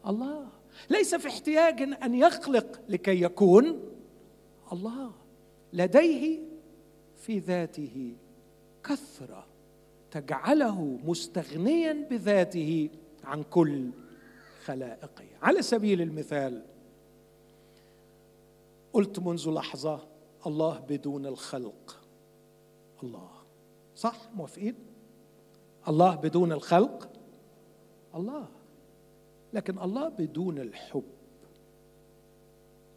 [0.07, 0.54] الله.
[0.89, 3.79] ليس في احتياج أن يخلق لكي يكون
[4.71, 5.11] الله.
[5.73, 6.39] لديه
[7.17, 8.15] في ذاته
[8.83, 9.47] كثرة
[10.11, 12.89] تجعله مستغنيا بذاته
[13.23, 13.89] عن كل
[14.65, 15.25] خلائقه.
[15.41, 16.65] على سبيل المثال
[18.93, 20.07] قلت منذ لحظة
[20.47, 22.01] الله بدون الخلق.
[23.03, 23.31] الله
[23.95, 24.75] صح؟ موافقين؟
[25.87, 27.09] الله بدون الخلق؟
[28.15, 28.47] الله.
[29.55, 31.03] لكن الله بدون الحب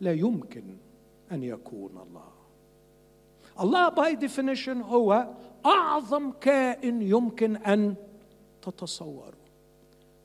[0.01, 0.77] لا يمكن
[1.33, 2.33] أن يكون الله.
[3.61, 5.29] الله by definition هو
[5.67, 7.95] أعظم كائن يمكن أن
[8.63, 9.39] تتصوره.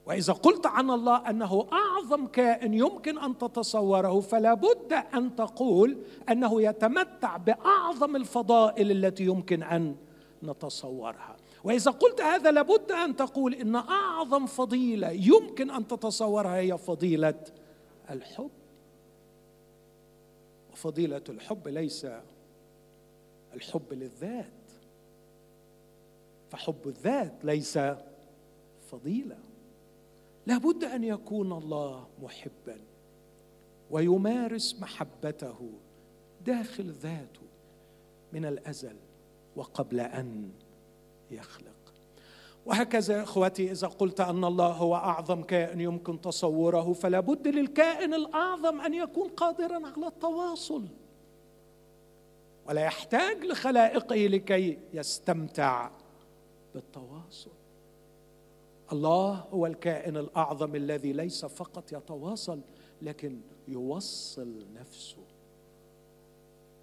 [0.06, 5.98] وإذا قلت عن الله أنه أعظم كائن يمكن أن تتصوره فلا بد أن تقول
[6.30, 9.96] أنه يتمتع بأعظم الفضائل التي يمكن أن
[10.44, 11.36] نتصورها.
[11.64, 17.44] وإذا قلت هذا لابد أن تقول إن أعظم فضيلة يمكن أن تتصورها هي فضيلة
[18.10, 18.52] الحب.
[20.72, 22.08] وفضيلة الحب ليس
[23.54, 24.72] الحب للذات.
[26.50, 27.80] فحب الذات ليس
[28.92, 29.38] فضيلة.
[30.48, 32.78] لابد أن يكون الله محبا
[33.92, 35.70] ويمارس محبته
[36.46, 37.42] داخل ذاته
[38.34, 38.96] من الأزل
[39.56, 40.52] وقبل أن
[41.36, 41.74] يخلق.
[42.66, 48.82] وهكذا إخوتي إذا قلت أن الله هو أعظم كائن يمكن تصوره فلا بد للكائن الأعظم
[48.82, 50.88] أن يكون قادرا على التواصل.
[52.68, 55.92] ولا يحتاج لخلائقه لكي يستمتع
[56.74, 57.52] بالتواصل.
[58.92, 62.62] الله هو الكائن الأعظم الذي ليس فقط يتواصل
[63.02, 65.33] لكن يوصل نفسه.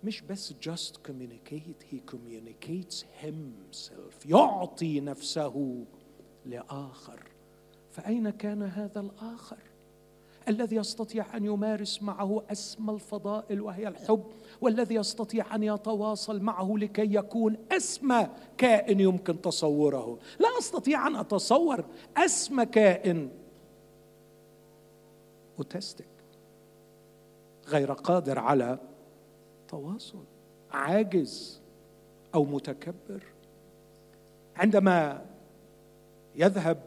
[0.05, 4.27] مش بس just communicate he communicates himself.
[4.27, 5.85] يعطي نفسه
[6.47, 7.21] لآخر.
[7.91, 9.59] فأين كان هذا الآخر؟
[10.49, 14.25] الذي يستطيع أن يمارس معه أسمى الفضائل وهي الحب
[14.61, 20.19] والذي يستطيع أن يتواصل معه لكي يكون أسمى كائن يمكن تصوره.
[20.39, 21.85] لا أستطيع أن أتصور
[22.17, 23.31] أسمى كائن.
[25.59, 26.07] أوتستيك
[27.69, 28.79] غير قادر على
[29.71, 30.25] تواصل
[30.71, 31.61] عاجز
[32.35, 33.23] أو متكبر.
[34.57, 35.27] عندما
[36.37, 36.83] يذهب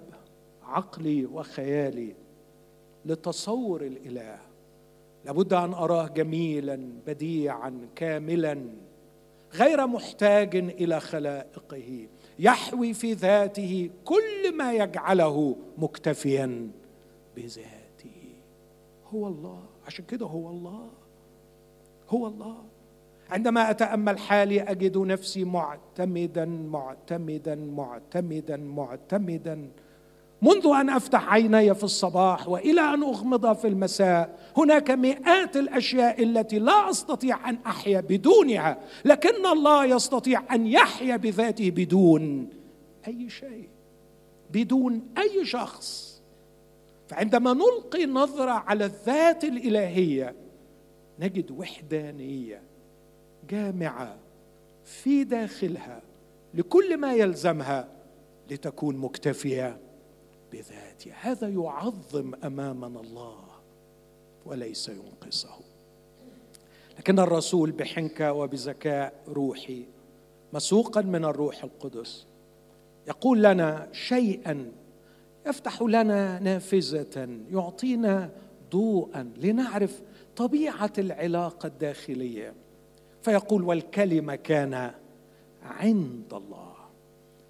[0.64, 2.16] عقلي وخيالي
[3.06, 4.40] لتصور الإله
[5.26, 8.70] لابد أن أراه جميلا بديعا كاملا
[9.54, 12.08] غير محتاج إلى خلائقه
[12.40, 16.72] يحوي في ذاته كل ما يجعله مكتفيا
[17.36, 18.36] بذاته.
[19.10, 19.64] هو الله.
[19.88, 20.90] عشان كده هو الله.
[22.10, 22.73] هو الله.
[23.34, 29.70] عندما أتأمل حالي أجد نفسي معتمدا معتمدا معتمدا معتمدا.
[30.42, 36.60] منذ أن أفتح عيني في الصباح وإلى أن اغمضها في المساء هناك مئات الأشياء التي
[36.60, 42.50] لا أستطيع أن أحيا بدونها لكن الله يستطيع أن يحيا بذاته بدون
[43.08, 43.70] أي شيء
[44.52, 46.22] بدون أي شخص.
[47.08, 50.36] فعندما نلقي نظرة على الذات الإلهية
[51.20, 52.73] نجد وحدانية.
[53.50, 54.18] جامعة
[54.86, 56.02] في داخلها
[56.54, 57.88] لكل ما يلزمها
[58.52, 59.80] لتكون مكتفية
[60.52, 61.14] بذاتها.
[61.22, 63.46] هذا يعظم أمامنا الله
[64.46, 65.60] وليس ينقصه.
[66.98, 69.86] لكن الرسول بحنكة وبذكاء روحي
[70.54, 72.26] مسوقا من الروح القدس
[73.08, 74.72] يقول لنا شيئا
[75.48, 78.30] يفتح لنا نافذة يعطينا
[78.72, 80.02] ضوءا لنعرف
[80.36, 82.54] طبيعة العلاقة الداخلية.
[83.24, 84.92] فيقول والكلمة كان
[85.64, 86.74] عند الله.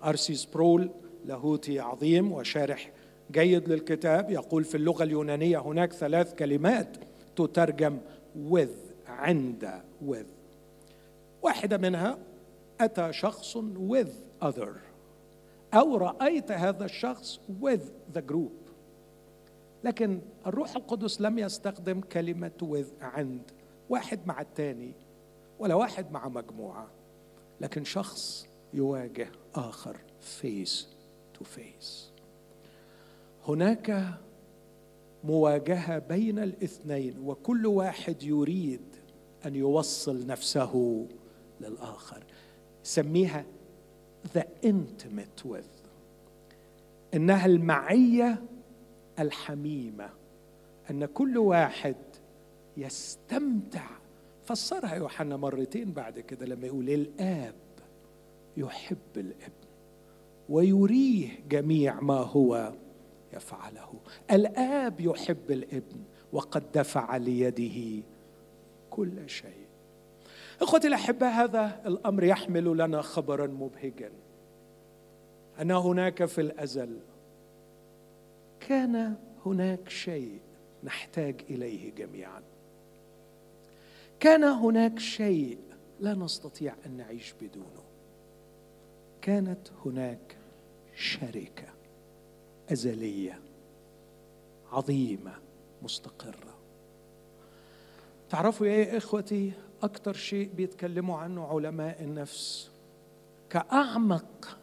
[0.04, 0.90] ارسي سبرول
[1.26, 2.92] لاهوتي عظيم وشارح
[3.32, 6.98] جيد للكتاب يقول في اللغة اليونانية هناك ثلاث كلمات
[7.36, 7.98] تترجم
[8.52, 10.60] with عند with.
[11.42, 12.18] واحدة منها
[12.82, 13.58] أتى شخص
[13.90, 14.70] with other.
[15.74, 18.70] أو رأيت هذا الشخص with the group.
[19.84, 23.52] لكن الروح القدس لم يستخدم كلمة with عند.
[23.90, 24.94] واحد مع الثاني.
[25.64, 26.88] ولا واحد مع مجموعة
[27.62, 30.88] لكن شخص يواجه آخر face
[31.34, 32.12] to face
[33.48, 34.20] هناك
[35.24, 38.96] مواجهة بين الاثنين وكل واحد يريد
[39.46, 41.06] أن يوصل نفسه
[41.62, 42.24] للآخر.
[42.84, 43.46] سميها
[44.36, 45.88] the intimate with.
[47.14, 48.44] إنها المعية
[49.20, 50.10] الحميمة.
[50.92, 51.96] أن كل واحد
[52.78, 54.03] يستمتع
[54.46, 57.56] فسرها يوحنا مرتين بعد كده لما يقول الآب
[58.58, 59.64] يحب الابن
[60.50, 62.74] ويريه جميع ما هو
[63.34, 63.94] يفعله.
[64.32, 68.04] الآب يحب الابن وقد دفع ليده
[68.90, 69.66] كل شيء.
[70.62, 74.12] إخوتي الاحباء هذا الأمر يحمل لنا خبرا مبهجا.
[75.62, 77.00] أن هناك في الأزل
[78.60, 79.16] كان
[79.46, 80.40] هناك شيء
[80.84, 82.53] نحتاج إليه جميعا.
[84.24, 85.58] كان هناك شيء
[86.00, 87.84] لا نستطيع أن نعيش بدونه.
[89.22, 90.38] كانت هناك
[90.96, 91.68] شركة
[92.72, 93.40] أزلية
[94.72, 95.34] عظيمة
[95.82, 96.58] مستقرة.
[98.30, 99.52] تعرفوا إيه إخوتي؟
[99.82, 102.72] أكثر شيء بيتكلموا عنه علماء النفس.
[103.50, 104.58] كأعمق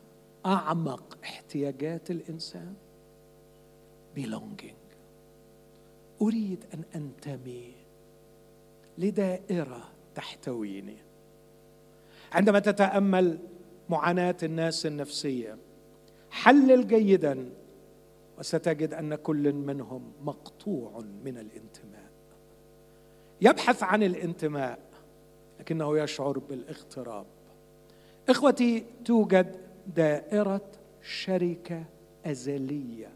[0.46, 2.74] أعمق احتياجات الإنسان.
[4.16, 4.96] belonging.
[6.22, 7.79] أريد أن أنتمي
[9.00, 10.96] لدائرة تحتويني
[12.32, 13.38] عندما تتأمل
[13.88, 15.58] معاناة الناس النفسية
[16.30, 17.50] حلل جيدا
[18.38, 22.10] وستجد أن كل منهم مقطوع من الانتماء.
[23.40, 24.78] يبحث عن الانتماء
[25.60, 27.26] لكنه يشعر بالاغتراب.
[28.28, 29.56] إخوتي توجد
[29.96, 30.70] دائرة
[31.02, 31.84] شركة
[32.26, 33.12] أزلية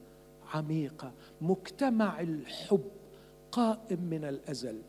[0.55, 2.91] عميقة مجتمع الحب
[3.53, 4.83] قائم من الأزل.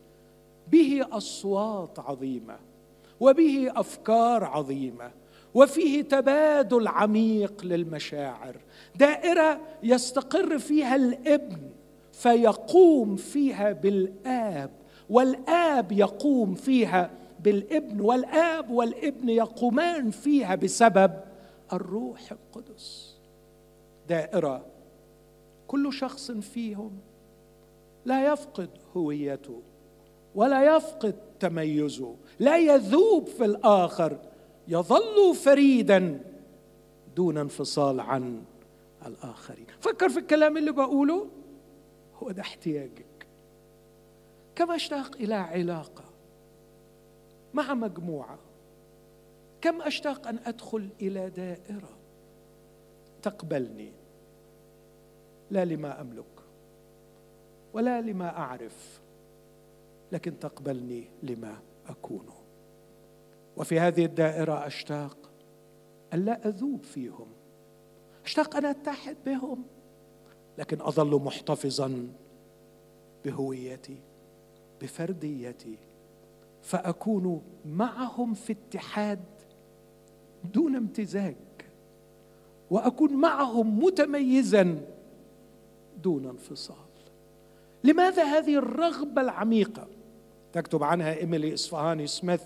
[0.68, 2.58] به أصوات عظيمة
[3.20, 5.10] وبه أفكار عظيمة
[5.54, 8.56] وفيه تبادل عميق للمشاعر.
[8.96, 11.70] دائرة يستقر فيها الابن
[12.12, 14.70] فيقوم فيها بالآب
[15.10, 17.10] والآب يقوم فيها
[17.40, 21.12] بالابن والآب والابن يقومان فيها بسبب
[21.72, 23.16] الروح القدس.
[24.08, 24.66] دائرة
[25.66, 26.98] كل شخص فيهم
[28.04, 29.62] لا يفقد هويته.
[30.36, 34.18] ولا يفقد تميزه لا يذوب في الآخر
[34.68, 36.20] يظل فريدا
[37.16, 38.42] دون انفصال عن
[39.06, 39.66] الآخرين.
[39.80, 41.26] فكر في الكلام اللي بقوله
[42.22, 43.26] هو ده احتياجك.
[44.54, 46.04] كم اشتاق إلى علاقة
[47.54, 48.38] مع مجموعة
[49.60, 51.96] كم أشتاق أن أدخل إلى دائرة
[53.22, 53.92] تقبلني
[55.50, 56.24] لا لما أملك
[57.74, 59.00] ولا لما أعرف.
[60.12, 62.26] لكن تقبلني لما أكون.
[63.56, 65.30] وفي هذه الدائرة أشتاق
[66.14, 67.26] الا أذوب فيهم.
[68.24, 69.64] أشتاق أن أتحد بهم
[70.58, 72.08] لكن أظل محتفظا
[73.24, 73.98] بهويتي
[74.82, 75.78] بفرديتي.
[76.62, 79.24] فأكون معهم في اتحاد
[80.54, 81.36] دون امتزاج.
[82.70, 84.80] وأكون معهم متميزا
[86.02, 86.76] دون انفصال.
[87.84, 89.88] لماذا هذه الرغبة العميقة؟
[90.56, 92.42] تكتب عنها إيميلي إصفهاني سميث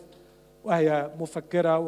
[0.65, 1.79] وهي مفكرة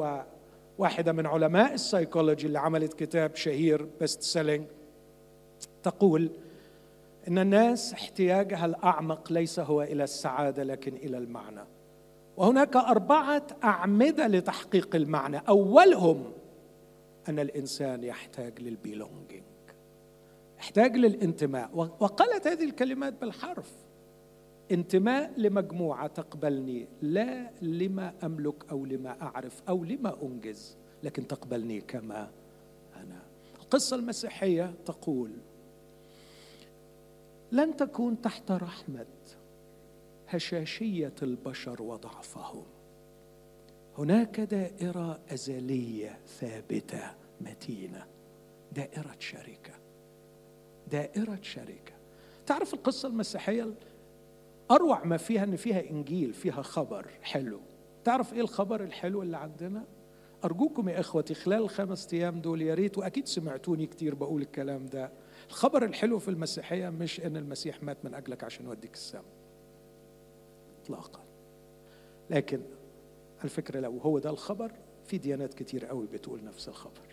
[0.79, 4.67] وواحدة من علماء السيكولوجي اللي عملت كتاب شهير best selling.
[5.83, 6.31] تقول
[7.29, 11.65] إن الناس احتياجها الأعمق ليس هو إلى السعادة لكن إلى المعنى.
[12.37, 15.43] وهناك أربعة أعمدة لتحقيق المعنى.
[15.49, 16.33] أولهم
[17.29, 19.45] أن الإنسان يحتاج لل belonging
[20.59, 23.82] يحتاج للانتماء وقالت هذه الكلمات بالحرف.
[24.71, 32.31] انتماء لمجموعة تقبلني لا لما أملك أو لما أعرف أو لما أنجز لكن تقبلني كما
[32.97, 33.23] أنا.
[33.61, 35.31] القصة المسيحية تقول
[37.53, 39.07] لن تكون تحت رحمة
[40.29, 42.65] هشاشية البشر وضعفهم.
[43.99, 48.07] هناك دائرة أزلية ثابتة متينة
[48.73, 49.75] دائرة شركه
[50.91, 51.93] دائرة شركه
[52.47, 53.75] تعرف القصة المسيحية؟
[54.73, 57.61] أروع ما فيها إن فيها إنجيل فيها خبر حلو.
[58.05, 59.85] تعرف إيه الخبر الحلو اللي عندنا؟
[60.45, 65.13] أرجوكم يا إخوتي خلال الخمس أيام دول يا ريت وأكيد سمعتوني كتير بقول الكلام ده.
[65.49, 69.25] الخبر الحلو في المسيحية مش إن المسيح مات من أجلك عشان يوديك السماء.
[70.83, 71.21] اطلاقا.
[72.31, 72.61] لكن
[73.45, 74.73] الفكرة لو هو ده الخبر
[75.07, 77.07] في ديانات كتير قوي بتقول نفس الخبر.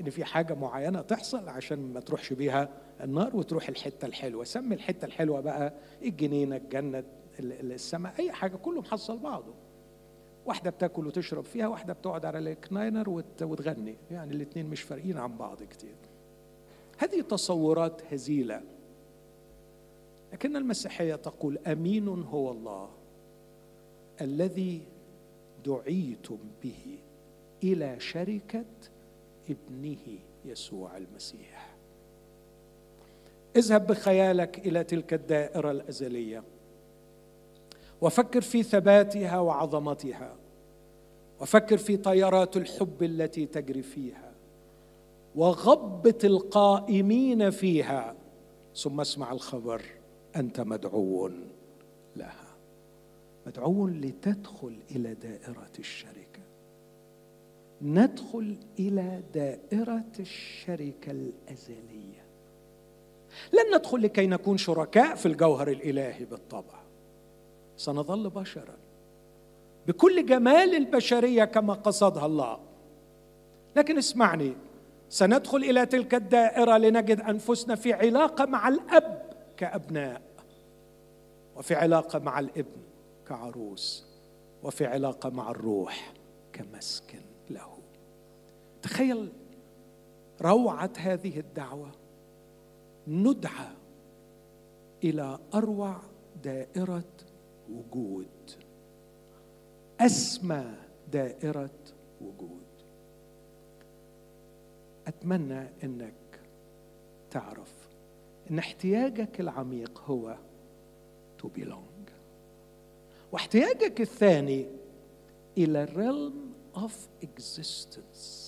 [0.00, 2.68] إن في حاجة معينة تحصل عشان ما تروحش بيها
[3.00, 4.44] النار وتروح الحتة الحلوة.
[4.44, 5.72] سمي الحتة الحلوة بقى
[6.02, 7.04] الجنينة الجنة
[7.40, 9.54] السماء أي حاجة كله محصل بعضه.
[10.46, 13.96] واحدة بتاكل وتشرب فيها واحدة بتقعد على الكناينر وتغني.
[14.10, 15.94] يعني الاثنين مش فارقين عن بعض كتير.
[16.98, 18.62] هذه تصورات هزيلة.
[20.32, 22.88] لكن المسيحية تقول أمين هو الله
[24.20, 24.82] الذي
[25.66, 26.98] دعيتم به
[27.62, 28.64] إلى شركة
[29.50, 31.75] ابنه يسوع المسيح.
[33.56, 36.42] اذهب بخيالك إلى تلك الدائرة الأزلية.
[38.00, 40.36] وفكر في ثباتها وعظمتها.
[41.40, 44.32] وفكر في طيارات الحب التي تجري فيها.
[45.34, 48.14] وغبط القائمين فيها.
[48.76, 49.82] ثم اسمع الخبر.
[50.36, 51.30] أنت مدعو
[52.16, 52.56] لها.
[53.46, 56.40] مدعو لتدخل إلى دائرة الشركة.
[57.82, 62.25] ندخل إلى دائرة الشركة الأزلية.
[63.52, 66.82] لن ندخل لكي نكون شركاء في الجوهر الإلهي بالطبع.
[67.76, 68.76] سنظل بشرا.
[69.86, 72.58] بكل جمال البشرية كما قصدها الله.
[73.76, 74.56] لكن اسمعني
[75.08, 80.22] سندخل إلى تلك الدائرة لنجد أنفسنا في علاقة مع الأب كأبناء
[81.56, 82.80] وفي علاقة مع الابن
[83.28, 84.06] كعروس
[84.62, 86.12] وفي علاقة مع الروح
[86.52, 87.20] كمسكن
[87.50, 87.78] له.
[88.82, 89.32] تخيل
[90.42, 91.90] روعة هذه الدعوة.
[93.08, 93.68] ندعى
[95.04, 95.96] إلى أروع
[96.44, 97.12] دائرة
[97.70, 98.50] وجود.
[100.00, 100.74] أسمى
[101.12, 101.78] دائرة
[102.20, 102.66] وجود.
[105.06, 106.40] أتمنى إنك
[107.30, 107.88] تعرف
[108.50, 110.36] إن احتياجك العميق هو
[111.42, 112.10] to belong.
[113.32, 114.66] واحتياجك الثاني
[115.58, 116.92] إلى realm of
[117.22, 118.46] existence.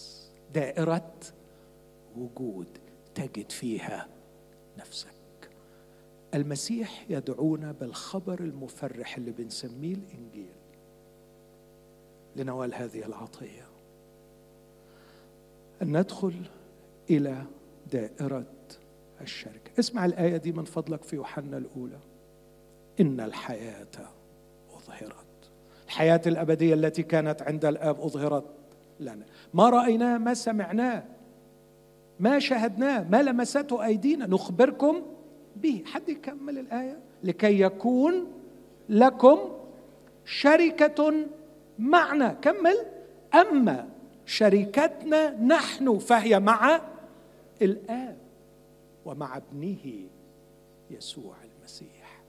[0.54, 1.14] دائرة
[2.16, 2.78] وجود
[3.14, 4.08] تجد فيها
[4.78, 5.08] نفسك.
[6.34, 10.54] المسيح يدعونا بالخبر المفرح اللي بنسميه الإنجيل.
[12.36, 13.66] لنوال هذه العطية.
[15.82, 16.34] أن ندخل
[17.10, 17.44] إلى
[17.92, 18.46] دائرة
[19.20, 21.98] الشركة اسمع الآية دي من فضلك في يوحنا الأولى.
[23.00, 24.10] إن الحياة
[24.76, 25.50] أظهرت.
[25.86, 28.44] الحياة الأبدية التي كانت عند الآب أظهرت
[29.00, 29.24] لنا.
[29.54, 31.04] ما رأيناه ما سمعناه.
[32.20, 35.02] ما شاهدناه ما لمسته أيدينا نخبركم
[35.56, 35.82] به.
[35.86, 38.32] حد يكمل الآية؟ لكي يكون
[38.88, 39.38] لكم
[40.24, 41.26] شركة
[41.78, 42.32] معنا.
[42.32, 42.76] كمل.
[43.34, 43.88] أما
[44.26, 46.80] شركتنا نحن فهي مع
[47.62, 48.16] الآب
[49.04, 50.08] ومع ابنه
[50.90, 52.22] يسوع المسيح.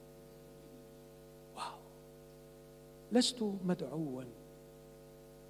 [1.56, 1.78] واو.
[3.12, 4.22] لست مدعوا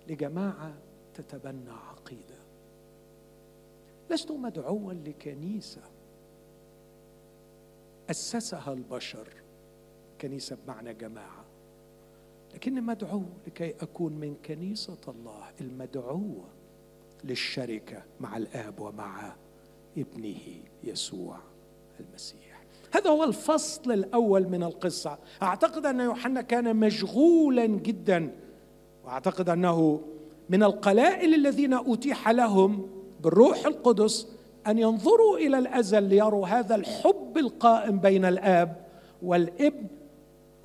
[0.09, 0.75] لجماعة
[1.15, 2.50] تتبنى عقيدة.
[4.11, 5.83] لست مدعوا لكنيسة.
[8.11, 9.29] أسسها البشر.
[10.21, 11.45] كنيسة بمعنى جماعة.
[12.55, 16.45] لكني مدعو لكي أكون من كنيسة الله المدعوه
[17.25, 19.35] للشركة مع الآب ومع
[19.99, 20.41] ابنه
[20.85, 21.39] يسوع
[22.01, 22.63] المسيح.
[22.95, 25.19] هذا هو الفصل الأول من القصة.
[25.43, 28.31] أعتقد أن يوحنا كان مشغولا جدا.
[29.05, 30.01] وأعتقد أنه
[30.49, 34.27] من القلائل الذين أتيح لهم بالروح القدس
[34.67, 38.87] أن ينظروا إلى الأزل ليروا هذا الحب القائم بين الآب
[39.23, 39.87] والابن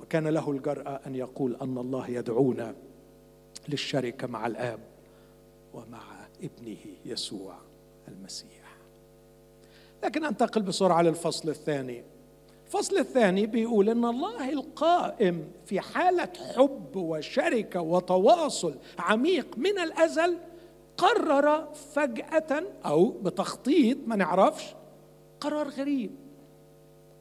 [0.00, 2.74] وكان له الجرأة أن يقول أن الله يدعونا
[3.68, 4.80] للشركة مع الآب
[5.74, 6.02] ومع
[6.42, 7.54] ابنه يسوع
[8.08, 8.76] المسيح.
[10.04, 12.02] لكن أنتقل بسرعة للفصل الثاني.
[12.66, 20.36] الفصل الثاني بيقول إن الله القائم في حالة حب وشركة وتواصل عميق من الأزل
[20.96, 24.74] قرر فجأة أو بتخطيط ما نعرفش
[25.40, 26.10] قرار غريب.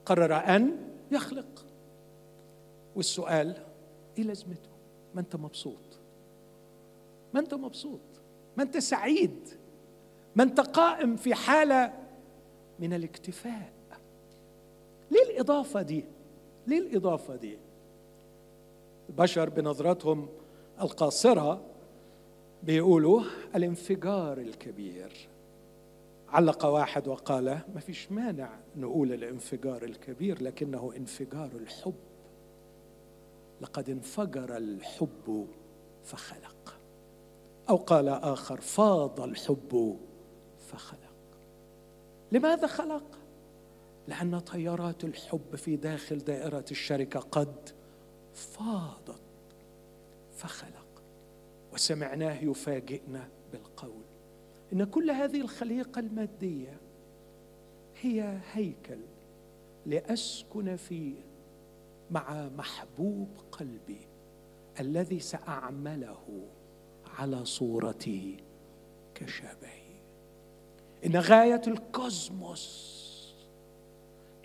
[0.06, 0.78] قرر أن
[1.12, 1.66] يخلق.
[2.96, 3.56] والسؤال
[4.18, 4.70] إيه لازمته؟
[5.16, 6.00] ما أنت مبسوط؟
[7.34, 8.00] ما أنت مبسوط؟
[8.58, 9.50] ما أنت سعيد؟
[10.36, 11.94] ما أنت قائم في حالة
[12.80, 13.74] من الاكتفاء؟
[15.12, 16.06] ليه الإضافة دي؟
[16.68, 17.58] ليه الإضافة دي؟
[19.10, 20.28] البشر بنظرتهم
[20.82, 21.62] القاصرة
[22.66, 23.22] بيقولوا
[23.56, 25.28] الانفجار الكبير.
[26.28, 31.94] علق واحد وقال ما فيش مانع نقول الانفجار الكبير لكنه انفجار الحب.
[33.62, 35.48] لقد انفجر الحب
[36.04, 36.80] فخلق.
[37.70, 39.98] أو قال آخر فاض الحب
[40.72, 41.00] فخلق.
[42.32, 43.20] لماذا خلق؟
[44.08, 47.70] لأن تيارات الحب في داخل دائرة الشركة قد
[48.34, 49.22] فاضت
[50.38, 50.85] فخلق.
[51.76, 54.04] وسمعناه يفاجئنا بالقول.
[54.74, 56.78] إن كل هذه الخليقة المادية
[58.02, 59.00] هي هيكل
[59.86, 61.14] لأسكن فيه
[62.12, 64.08] مع محبوب قلبي
[64.80, 66.48] الذي سأعمله
[67.18, 68.38] على صورتي
[69.16, 69.96] كشبهي.
[71.06, 72.96] إن غاية الكوزموس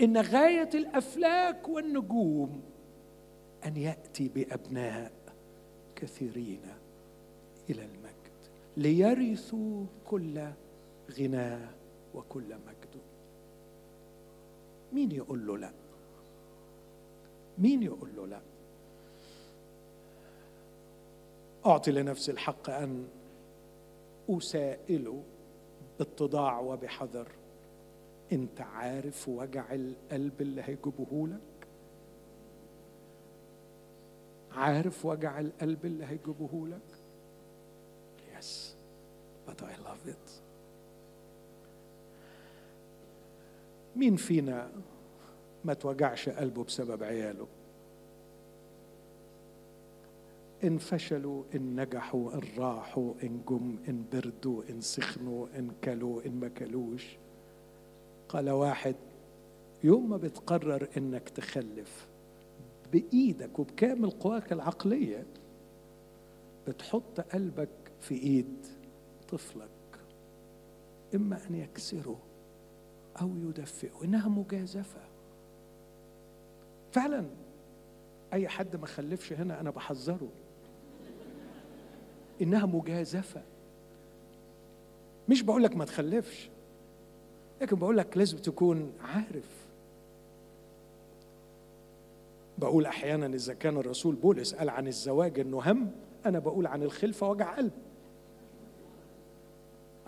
[0.00, 2.62] إن غاية الأفلاك والنجوم
[3.66, 5.12] أن يأتي بأبناء
[5.96, 6.79] كثيرين.
[7.70, 8.10] إلى المجد
[8.76, 10.46] ليرثوا كل
[11.18, 11.68] غناه
[12.14, 13.00] وكل مجده
[14.92, 15.72] مين يقول له لا؟
[17.58, 18.40] مين يقول له لا؟
[21.66, 23.08] أعطي لنفسي الحق أن
[24.30, 25.22] اسائله
[25.98, 27.28] باتضاع وبحذر.
[28.32, 31.68] أنت عارف وجع القلب اللي هيجيبه لك؟
[34.52, 36.99] عارف وجع القلب اللي هيجيبه لك؟
[39.51, 40.42] But I love it.
[43.96, 44.70] مين فينا
[45.64, 47.46] ما توجعش قلبه بسبب عياله؟
[50.64, 56.40] إن فشلوا إن نجحوا إن راحوا إن جم إن بردوا إن سخنوا إن كلوا إن
[56.40, 57.07] ما كلوش.
[58.28, 58.96] قال واحد
[59.84, 62.07] يوم ما بتقرر إنك تخلف
[62.92, 65.26] بإيدك وبكامل قواك العقلية
[66.68, 67.68] بتحط قلبك
[68.01, 68.66] في إيد
[69.32, 69.68] طفلك
[71.14, 72.18] إما أن يكسره
[73.20, 75.00] أو يدفئه إنها مجازفة.
[76.92, 77.26] فعلا
[78.32, 80.28] أي حد ما خلفش هنا أنا بحذره.
[82.42, 83.42] إنها مجازفة.
[85.28, 86.50] مش بقول لك ما تخلفش
[87.60, 89.66] لكن بقول لك لازم تكون عارف.
[92.58, 95.90] بقول أحيانا إذا كان الرسول بولس قال عن الزواج إنه هم
[96.26, 97.72] أنا بقول عن الخلفة وجع قلب.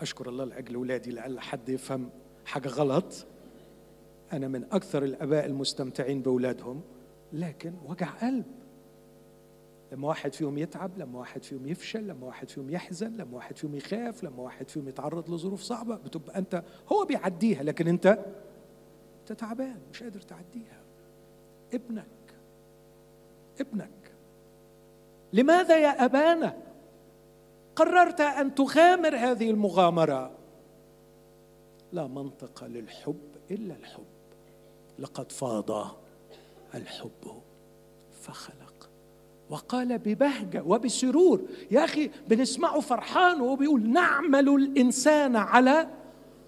[0.03, 2.11] أشكر الله لأجل أولادي لألا حد يفهم
[2.45, 3.27] حاجة غلط.
[4.33, 6.81] أنا من أكثر الأباء المستمتعين بأولادهم
[7.33, 8.45] لكن وجع قلب.
[9.93, 13.75] لما واحد فيهم يتعب لما واحد فيهم يفشل لما واحد فيهم يحزن لما واحد فيهم
[13.75, 18.07] يخاف لما واحد فيهم يتعرض لظروف صعبة بتبقى أنت هو بيعديها لكن أنت
[19.21, 20.83] أنت تعبان مش قادر تعديها.
[21.75, 22.07] ابنك
[23.61, 24.13] ابنك.
[25.33, 26.57] لماذا يا أبانا؟
[27.77, 30.31] قررت أن تغامر هذه المغامرة.
[31.93, 34.05] لا منطق للحب إلا الحب.
[34.99, 35.97] لقد فاض
[36.75, 37.43] الحب
[38.23, 38.91] فخلق.
[39.51, 45.89] وقال ببهجة وبسرور يا أخي بنسمعه فرحان وهو بيقول نعمل الإنسان على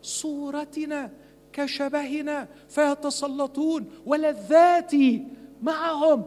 [0.02, 1.10] صورتنا
[1.52, 5.26] كشبهنا فيتسلطون ولذاتي
[5.62, 6.24] معهم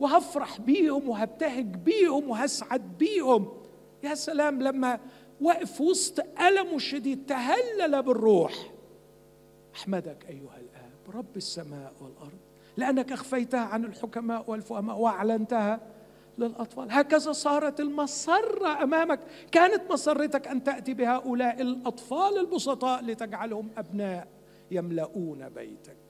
[0.00, 3.57] وهفرح بيهم وهبتهج بيهم وهسعد بيهم.
[4.02, 5.00] يا سلام لما
[5.40, 8.72] وقف وسط ألمه الشديد تهلل بالروح.
[9.74, 12.38] أحمدك أيها الآب رب السماء والأرض
[12.76, 15.80] لأنك أخفيتها عن الحكماء والفهماء وأعلنتها
[16.38, 16.86] للأطفال.
[16.90, 19.20] هكذا صارت المسرة أمامك.
[19.52, 24.28] كانت مسرتك أن تأتي بهؤلاء الأطفال البسطاء لتجعلهم أبناء
[24.70, 26.07] يملؤون بيتك.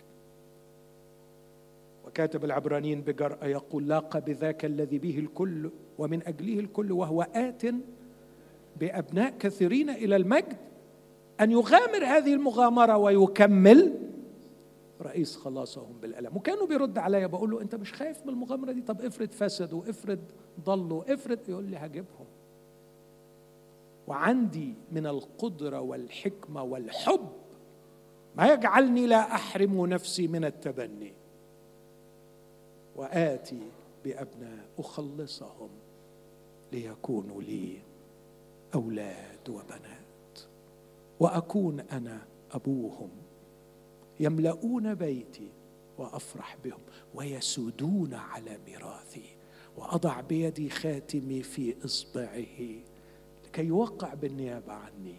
[2.09, 7.63] وكاتب العبرانيين بجرأة يقول لاقى بذاك الذي به الكل ومن أجله الكل وهو آت
[8.81, 10.57] بأبناء كثيرين إلى المجد
[11.41, 13.95] أن يغامر هذه المغامرة ويكمل.
[15.03, 16.37] رئيس خلاصهم بالألم.
[16.37, 20.19] وكانوا بيرد عليا بقول له أنت مش خايف من المغامرة دي؟ طب افرض فسدوا افرض
[20.65, 22.27] ضلوا افرض يقول لي هجيبهم.
[24.07, 27.29] وعندي من القدرة والحكمة والحب
[28.37, 31.18] ما يجعلني لا أحرم نفسي من التبني.
[32.99, 33.61] وآتي
[34.05, 35.71] بأبناء أخلصهم
[36.73, 37.79] ليكونوا لي
[38.75, 40.39] أولاد وبنات.
[41.21, 43.11] وأكون أنا أبوهم
[44.21, 45.49] يملؤون بيتي
[45.99, 46.81] وأفرح بهم
[47.15, 49.37] ويسودون على ميراثي
[49.77, 52.83] وأضع بيدي خاتمي في إصبعه
[53.45, 55.17] لكي يوقع بالنيابة عني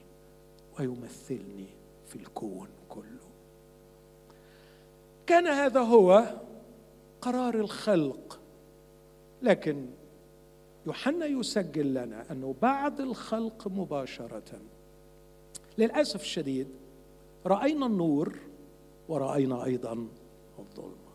[0.80, 1.68] ويمثلني
[2.08, 3.30] في الكون كله.
[5.28, 6.40] كان هذا هو
[7.22, 8.40] قرار الخلق.
[9.42, 9.86] لكن
[10.86, 14.60] يوحنا يسجل لنا انه بعد الخلق مباشرة.
[15.78, 16.68] للأسف الشديد
[17.46, 18.40] رأينا النور
[19.10, 20.08] ورأينا أيضا
[20.60, 21.10] الظلمة.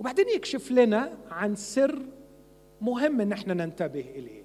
[0.00, 2.02] وبعدين يكشف لنا عن سر
[2.80, 4.44] مهم إن إحنا ننتبه إليه.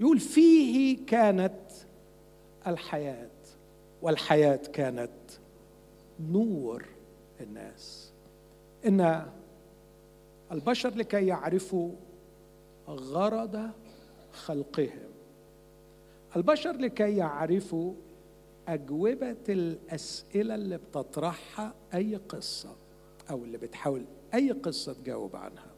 [0.00, 1.60] يقول فيه كانت
[2.66, 3.30] الحياة
[4.02, 5.10] والحياة كانت
[6.20, 6.84] نور
[7.40, 8.07] الناس.
[8.86, 9.26] إن
[10.52, 11.92] البشر لكي يعرفوا
[12.88, 13.70] غرض
[14.32, 15.08] خلقهم.
[16.36, 17.94] البشر لكي يعرفوا
[18.68, 22.76] أجوبة الأسئلة اللي بتطرحها أي قصة
[23.30, 24.04] أو اللي بتحاول
[24.34, 25.70] أي قصة تجاوب عنها.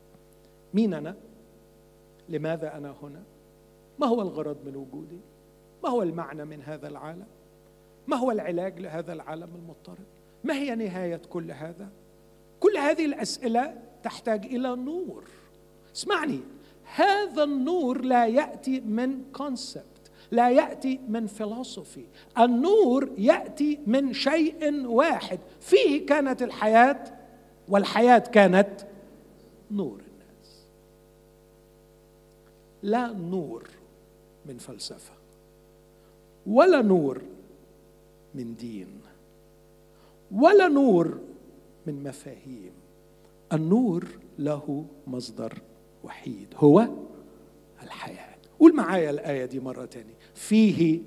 [0.75, 1.17] مين أنا؟
[2.29, 3.23] لماذا أنا هنا؟
[3.99, 5.19] ما هو الغرض من وجودي؟
[5.83, 7.27] ما هو المعنى من هذا العالم؟
[8.07, 10.05] ما هو العلاج لهذا العالم المضطرب؟
[10.45, 11.89] ما هي نهاية كل هذا؟
[12.61, 15.25] كل هذه الأسئلة تحتاج إلى نور.
[15.97, 16.41] اسمعني.
[16.95, 19.85] هذا النور لا يأتي من كونسبت
[20.31, 22.05] لا يأتي من فلسفي
[22.39, 25.39] النور يأتي من شيء واحد.
[25.61, 27.05] فيه كانت الحياة
[27.69, 28.71] والحياة كانت
[29.71, 30.65] نور الناس.
[32.83, 33.69] لا نور
[34.47, 35.13] من فلسفة
[36.47, 37.23] ولا نور
[38.35, 39.01] من دين
[40.33, 41.19] ولا نور
[41.87, 42.73] من مفاهيم.
[43.53, 44.09] النور
[44.39, 45.59] له مصدر
[46.05, 46.89] وحيد هو
[47.83, 48.37] الحياة.
[48.61, 51.01] قول معايا الآية دي مرة تانية فيه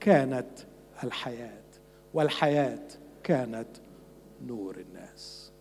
[0.00, 0.50] كانت
[1.04, 1.62] الحياة
[2.14, 2.88] والحياة
[3.22, 3.68] كانت
[4.46, 5.52] نور الناس.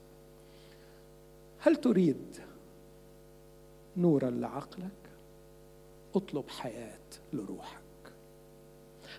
[1.59, 2.37] هل تريد
[3.97, 4.91] نورا لعقلك؟
[6.15, 6.99] اطلب حياة
[7.33, 7.81] لروحك.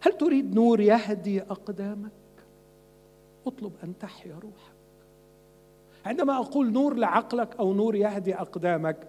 [0.01, 2.13] هل تريد نور يهدي أقدامك؟
[3.47, 4.76] اطلب أن تحيا روحك.
[6.07, 9.09] عندما أقول نور لعقلك أو نور يهدي أقدامك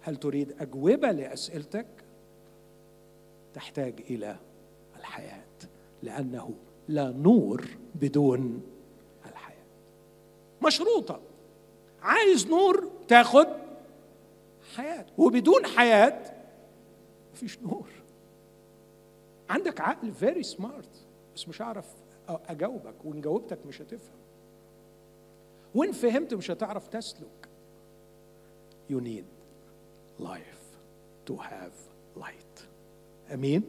[0.00, 1.86] هل تريد أجوبة لأسئلتك؟
[3.54, 4.36] تحتاج إلى
[4.96, 5.44] الحياة
[6.02, 6.54] لأنه
[6.88, 8.62] لا نور بدون
[9.26, 9.64] الحياة.
[10.66, 11.20] مشروطة.
[12.02, 13.46] عايز نور تاخد
[14.76, 16.34] حياة وبدون حياة
[17.32, 17.88] مفيش نور.
[19.50, 21.86] عندك عقل very smart بس مش هعرف
[22.28, 24.19] أجاوبك وإن جاوبتك مش هتفهم.
[25.74, 27.48] وإن فهمت مش هتعرف تسلك.
[28.90, 29.24] You need
[30.20, 30.76] life
[31.30, 31.74] to have
[32.20, 32.62] light.
[33.34, 33.62] أمين؟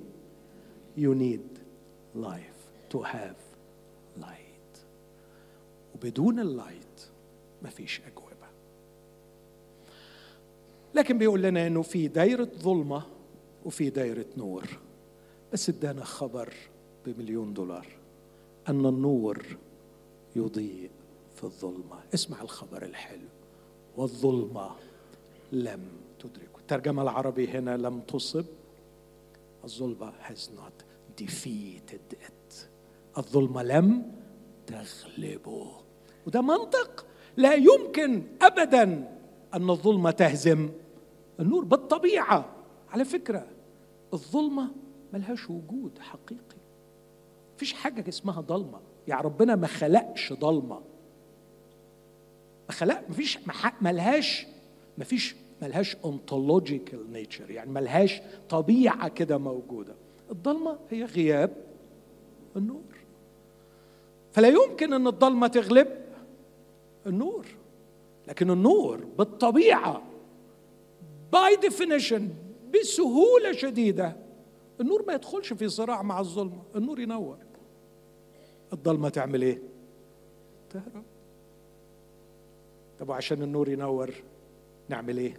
[0.97, 1.59] You need
[2.15, 3.37] life to have
[4.21, 4.77] light.
[5.95, 7.09] وبدون ال light
[7.63, 8.31] مفيش أجوبة.
[10.95, 13.03] لكن بيقول لنا إنه في دايرة ظلمة
[13.65, 14.65] وفي دايرة نور.
[15.53, 16.53] بس ادانا خبر
[17.05, 17.87] بمليون دولار.
[18.69, 19.45] أن النور
[20.35, 20.89] يضيء.
[21.41, 21.99] في الظلمة.
[22.13, 23.27] اسمع الخبر الحلو.
[23.97, 24.71] والظلمة
[25.51, 25.79] لم
[26.19, 26.59] تدركه.
[26.59, 28.45] الترجمة العربي هنا لم تصب.
[29.63, 30.83] الظلمة has not
[31.21, 32.55] defeated it.
[33.17, 34.11] الظلمة لم
[34.67, 35.71] تغلبه.
[36.27, 37.05] وده منطق
[37.37, 38.83] لا يمكن ابدا
[39.53, 40.69] أن الظلمة تهزم
[41.39, 41.63] النور.
[41.63, 42.45] بالطبيعة
[42.89, 43.47] على فكرة
[44.13, 44.71] الظلمة
[45.13, 46.61] ملهاش وجود حقيقي.
[47.55, 50.81] مفيش حاجة اسمها ضلمه يعني ربنا ما خلقش ضلمه
[52.71, 53.39] ما خلق مفيش
[53.81, 54.47] ملهاش
[54.97, 59.95] مفيش ملهاش ontological nature يعني ملهاش طبيعة كده موجودة.
[60.31, 61.55] الضلمة هي غياب
[62.55, 62.95] النور.
[64.31, 65.87] فلا يمكن إن الضلمة تغلب
[67.07, 67.45] النور
[68.27, 70.01] لكن النور بالطبيعة
[71.33, 72.29] by definition
[72.73, 74.15] بسهولة شديدة
[74.81, 77.37] النور ما يدخلش في صراع مع الظلمة النور ينور.
[78.73, 79.61] الضلمة تعمل إيه؟
[80.69, 81.03] تهرب.
[83.01, 84.13] طب وعشان النور ينور
[84.89, 85.37] نعمل إيه؟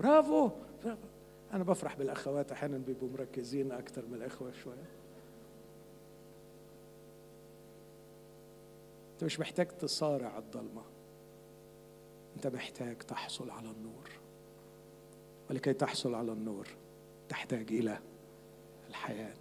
[0.00, 0.50] برافو,
[0.84, 1.06] برافو.
[1.52, 4.88] أنا بفرح بالأخوات أحيانا بيبقوا مركزين أكثر من الإخوة شوية.
[9.12, 10.82] أنت مش محتاج تصارع الضلمة.
[12.36, 14.10] أنت محتاج تحصل على النور.
[15.50, 16.66] ولكي تحصل على النور
[17.28, 17.98] تحتاج إلى
[18.88, 19.38] الحياة.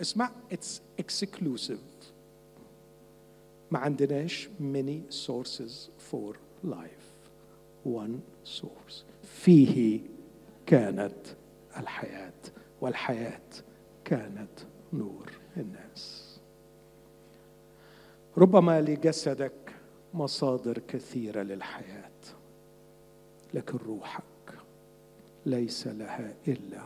[0.00, 1.80] اسمع it's exclusive
[3.70, 7.08] ما عندناش many sources for life.
[7.86, 9.04] One source.
[9.22, 10.00] فيه
[10.66, 11.26] كانت
[11.76, 12.32] الحياة
[12.80, 13.40] والحياة
[14.04, 14.60] كانت
[14.92, 16.24] نور الناس.
[18.38, 19.74] ربما لجسدك
[20.14, 22.10] مصادر كثيرة للحياة
[23.54, 24.24] لكن روحك
[25.46, 26.82] ليس لها إلا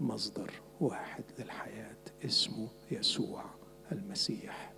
[0.00, 0.50] مصدر
[0.80, 3.44] واحد للحياة اسمه يسوع
[3.92, 4.73] المسيح.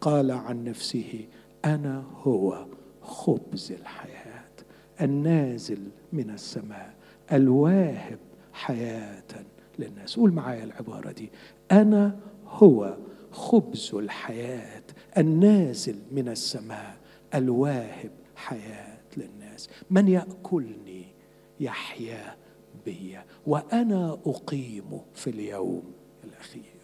[0.00, 1.26] قال عن نفسه
[1.64, 2.66] أنا هو
[3.02, 4.50] خبز الحياة
[5.00, 6.94] النازل من السماء
[7.32, 8.18] الواهب
[8.52, 9.22] حياة
[9.78, 10.16] للناس.
[10.16, 11.30] قول معايا العبارة دي.
[11.72, 12.96] أنا هو
[13.30, 14.82] خبز الحياة
[15.18, 16.96] النازل من السماء
[17.34, 19.68] الواهب حياة للناس.
[19.90, 21.04] من يأكلني؟
[21.60, 22.36] يحيا
[22.84, 25.82] بي وأنا أقيم في اليوم
[26.24, 26.79] الأخير.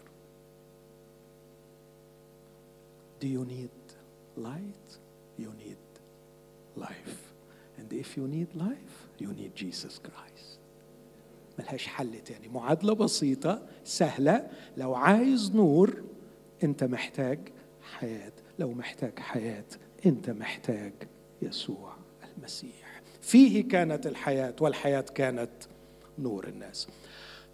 [3.26, 3.76] Do you need
[4.36, 4.90] light?
[5.36, 5.82] You need
[6.76, 7.18] life.
[7.76, 10.58] And if you need life, you need Jesus Christ.
[11.58, 16.02] ملهاش حل تاني معادلة بسيطة سهلة لو عايز نور
[16.64, 17.38] أنت محتاج
[17.98, 19.64] حياة لو محتاج حياة
[20.06, 20.92] أنت محتاج
[21.42, 21.96] يسوع
[22.36, 25.52] المسيح فيه كانت الحياة والحياة كانت
[26.18, 26.88] نور الناس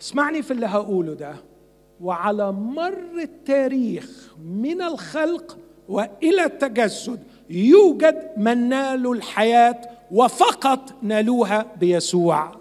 [0.00, 1.36] اسمعني في اللي هقوله ده
[2.00, 5.58] وعلى مر التاريخ من الخلق
[5.88, 9.80] وإلى التجسد يوجد من نالوا الحياة
[10.10, 12.56] وفقط نالوها بيسوع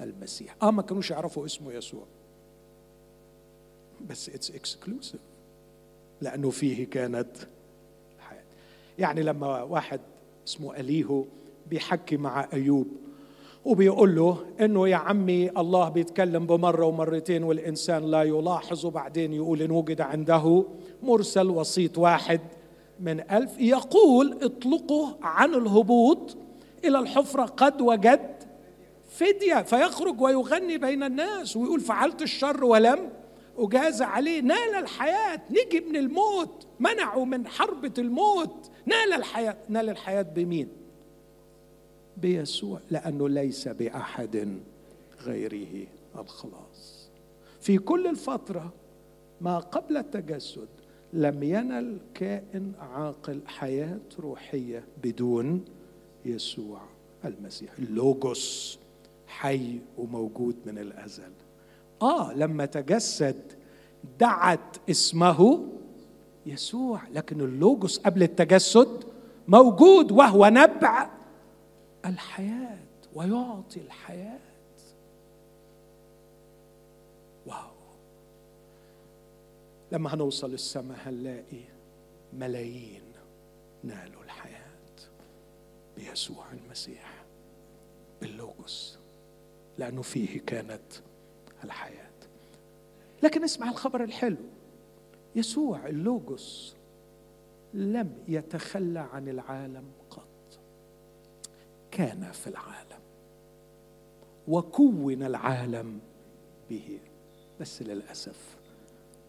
[0.00, 0.56] المسيح.
[0.62, 2.04] آه ما كانوش يعرفوا اسمه يسوع.
[4.08, 5.20] بس it's exclusive
[6.20, 7.30] لأنه فيه كانت
[8.16, 8.44] الحياة.
[8.98, 10.00] يعني لما واحد
[10.46, 11.24] اسمه أليهو
[11.70, 12.88] بيحكي مع أيوب
[13.64, 19.70] وبيقول له إنه يا عمي الله بيتكلم بمرة ومرتين والإنسان لا يلاحظ وبعدين يقول إن
[19.70, 20.64] وجد عنده
[21.02, 22.40] مرسل وسيط واحد
[23.00, 26.36] من ألف يقول اطلقه عن الهبوط
[26.84, 28.30] إلى الحفرة قد وجد
[29.10, 33.10] فدية فيخرج ويغني بين الناس ويقول فعلت الشر ولم
[33.58, 34.40] أجاز عليه.
[34.40, 38.70] نال الحياة نجي من الموت منعه من حربة الموت.
[38.86, 39.56] نال الحياة.
[39.68, 40.68] نال الحياة بمين؟
[42.22, 44.58] بيسوع لأنه ليس بأحد
[45.22, 45.86] غيره
[46.18, 47.08] الخلاص.
[47.60, 48.72] في كل الفترة
[49.40, 50.68] ما قبل التجسد
[51.12, 55.64] لم ينل كائن عاقل حياة روحية بدون
[56.24, 56.80] يسوع
[57.24, 57.70] المسيح.
[57.78, 58.78] اللوجوس
[59.26, 61.32] حي وموجود من الأزل.
[62.02, 63.36] آه لما تجسد
[64.20, 65.66] دعت اسمه
[66.46, 69.04] يسوع لكن اللوجوس قبل التجسد
[69.48, 71.10] موجود وهو نبع
[72.06, 72.78] الحياة
[73.14, 74.40] ويعطي الحياة.
[77.46, 77.70] واو.
[79.92, 81.64] لما هنوصل السماء هنلاقي
[82.32, 83.02] ملايين
[83.84, 84.70] نالوا الحياة
[85.96, 87.24] بيسوع المسيح
[88.20, 88.98] باللوجوس
[89.78, 90.92] لأنه فيه كانت
[91.64, 92.10] الحياة.
[93.22, 94.36] لكن اسمع الخبر الحلو.
[95.36, 96.76] يسوع اللوجوس
[97.74, 99.84] لم يتخلى عن العالم.
[101.90, 103.00] كان في العالم.
[104.48, 105.98] وكون العالم
[106.70, 107.00] به
[107.60, 108.56] بس للأسف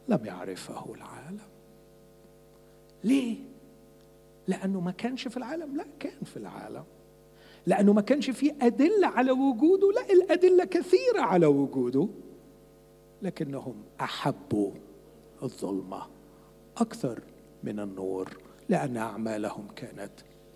[0.07, 1.39] لم يعرفه العالم.
[3.03, 3.37] ليه؟
[4.47, 5.77] لأنه ما كانش في العالم.
[5.77, 6.83] لا كان في العالم.
[7.65, 9.91] لأنه ما كانش فيه أدلة على وجوده.
[9.91, 12.07] لا الأدلة كثيرة على وجوده
[13.21, 14.71] لكنهم أحبوا
[15.43, 16.07] الظلمة
[16.77, 17.19] أكثر
[17.63, 18.37] من النور
[18.69, 20.11] لأن أعمالهم كانت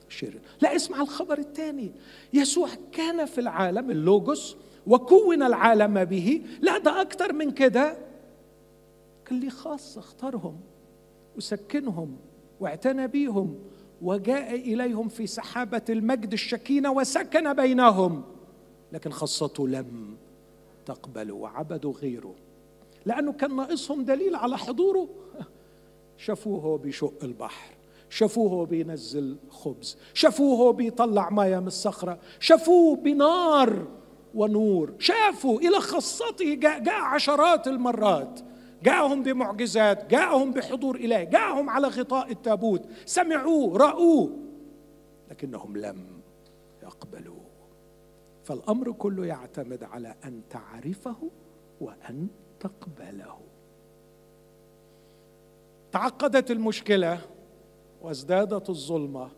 [0.09, 1.91] شر لا اسمع الخبر الثاني.
[2.33, 6.41] يسوع كان في العالم اللوجوس وكون العالم به.
[6.61, 7.97] لا ده أكثر من كده.
[9.25, 10.59] كان ليه خاصة اختارهم
[11.37, 12.17] وسكنهم
[12.59, 13.59] واعتنى بيهم
[14.01, 18.23] وجاء إليهم في سحابة المجد الشكينة وسكن بينهم.
[18.91, 20.17] لكن خاصته لم
[20.85, 22.35] تقبلوا وعبدوا غيره.
[23.05, 25.09] لأنه كان ناقصهم دليل على حضوره.
[26.17, 27.74] شافوه هو بيشق البحر.
[28.09, 33.87] شافوه بينزل خبز شافوه بيطلع مياه من الصخرة شافوه بنار
[34.35, 38.39] ونور شافوا إلى خاصته جاء, جاء عشرات المرات.
[38.83, 42.85] جاءهم بمعجزات جاءهم بحضور إلهي جاءهم على غطاء التابوت.
[43.05, 44.37] سمعوه رأوه
[45.31, 46.21] لكنهم لم
[46.83, 47.45] يقبلوه.
[48.43, 51.31] فالأمر كله يعتمد على أن تعرفه
[51.81, 52.27] وأن
[52.59, 53.37] تقبله.
[55.91, 57.19] تعقدت المشكلة
[58.05, 59.31] وازدادت الظلمة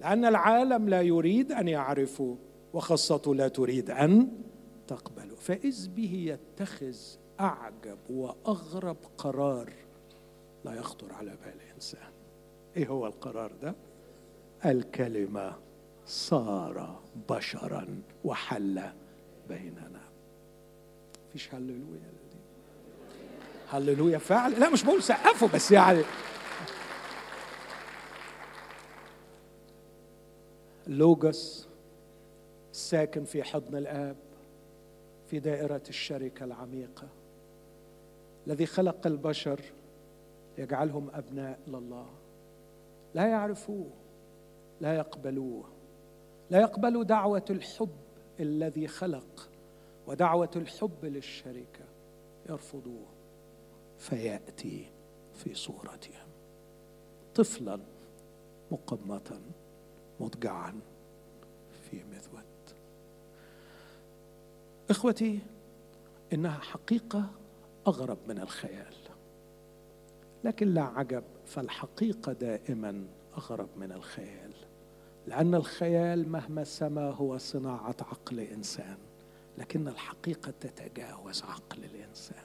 [0.00, 2.36] لأن العالم لا يريد أن يعرفوا
[2.74, 4.28] وخاصته لا تريد أن
[4.88, 6.96] تقبله فإذ به يتخذ
[7.40, 9.72] أعجب وأغرب قرار
[10.64, 12.12] لا يخطر على بال انسان
[12.76, 13.74] إيه هو القرار ده؟
[14.64, 15.52] الكلمة
[16.06, 18.82] صار بشرا وحل
[19.48, 20.00] بيننا.
[21.32, 22.12] فيش هللويا
[23.70, 26.02] هللويا فعلا لا مش بقول سقفوا بس يعني
[30.90, 31.68] لوجس
[32.72, 34.16] ساكن في حضن الآب
[35.26, 37.08] في دائرة الشركة العميقة
[38.46, 39.60] الذي خلق البشر
[40.58, 42.06] يجعلهم أبناء لله.
[43.14, 43.90] لا يعرفوه
[44.80, 45.64] لا يقبلوه.
[46.50, 47.96] لا يقبلوا دعوة الحب
[48.40, 49.50] الذي خلق
[50.06, 51.84] ودعوة الحب للشركة.
[52.48, 53.06] يرفضوه.
[53.98, 54.90] فيأتي
[55.34, 56.28] في صورتهم
[57.34, 57.80] طفلا
[58.70, 59.40] مقمطا.
[60.20, 60.80] مضجعا
[61.90, 62.44] في مذود.
[64.90, 65.38] إخوتي
[66.32, 67.26] إنها حقيقة
[67.86, 68.94] أغرب من الخيال.
[70.44, 73.04] لكن لا عجب فالحقيقة دائما
[73.38, 74.52] أغرب من الخيال.
[75.26, 78.96] لأن الخيال مهما سما هو صناعة عقل انسان
[79.58, 82.44] لكن الحقيقة تتجاوز عقل الإنسان.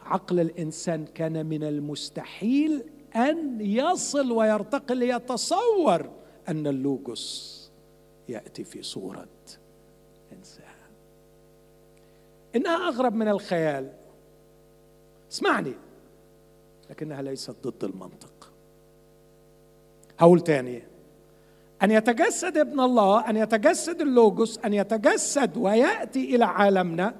[0.00, 2.84] عقل الإنسان كان من المستحيل
[3.16, 6.17] أن يصل ويرتقي ليتصور
[6.48, 7.58] أن اللوجوس
[8.28, 9.28] يأتي في صورة
[10.32, 10.64] إنسان.
[12.56, 13.92] إنها أغرب من الخيال.
[15.32, 15.74] اسمعني.
[16.90, 18.52] لكنها ليست ضد المنطق.
[20.18, 20.82] هقول تاني.
[21.82, 27.14] أن يتجسد ابن الله أن يتجسد اللوجوس أن يتجسد ويأتي إلى عالمنا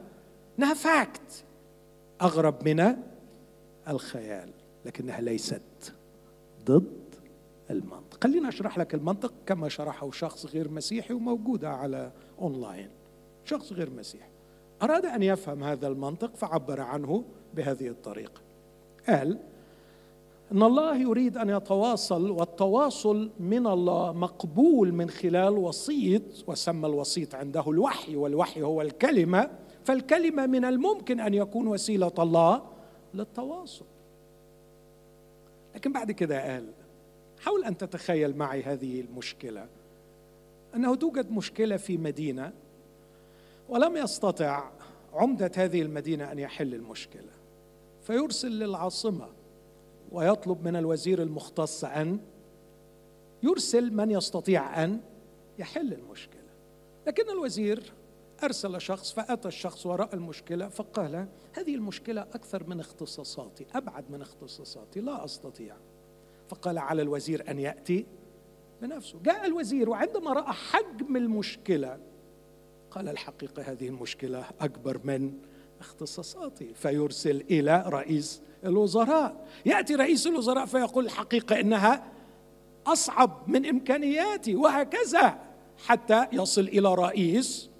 [0.59, 1.45] إنها فاكت
[2.22, 2.97] أغرب من
[3.89, 4.51] الخيال.
[4.85, 5.95] لكنها ليست
[6.64, 7.14] ضد
[7.70, 8.08] المنطق.
[8.23, 12.89] خليني أشرح لك المنطق كما شرحه شخص غير مسيحي وموجوده على أونلاين.
[13.45, 14.31] شخص غير مسيحي.
[14.83, 18.41] أراد أن يفهم هذا المنطق فعبر عنه بهذه الطريقة.
[19.09, 19.39] قال
[20.53, 27.71] إن الله يريد أن يتواصل والتواصل من الله مقبول من خلال وسيط وسمى الوسيط عنده
[27.71, 29.51] الوحي والوحي هو الكلمة
[29.85, 32.62] فالكلمة من الممكن أن يكون وسيلة الله
[33.14, 33.85] للتواصل.
[35.75, 36.66] لكن بعد كده قال
[37.41, 39.68] حاول أن تتخيل معي هذه المشكلة.
[40.74, 42.53] أنه توجد مشكلة في مدينة
[43.68, 44.70] ولم يستطع
[45.12, 47.32] عمدة هذه المدينة أن يحل المشكلة.
[48.03, 49.28] فيرسل للعاصمة
[50.12, 52.20] ويطلب من الوزير المختص أن
[53.43, 55.01] يرسل من يستطيع أن
[55.59, 56.39] يحل المشكلة.
[57.07, 57.93] لكن الوزير
[58.43, 65.01] أرسل شخص فأتى الشخص وراء المشكلة فقال هذه المشكلة أكثر من اختصاصاتي أبعد من اختصاصاتي
[65.01, 65.76] لا أستطيع.
[66.49, 68.07] فقال على الوزير أن يأتي
[68.83, 71.99] بنفسه جاء الوزير وعندما رأى حجم المشكلة
[72.91, 75.33] قال الحقيقة هذه المشكلة أكبر من
[75.81, 76.75] اختصاصاتي.
[76.75, 79.47] فيرسل إلى رئيس الوزراء.
[79.67, 82.13] يأتي رئيس الوزراء فيقول الحقيقة إنها
[82.87, 85.39] أصعب من إمكانياتي وهكذا
[85.87, 87.71] حتى يصل إلى رئيس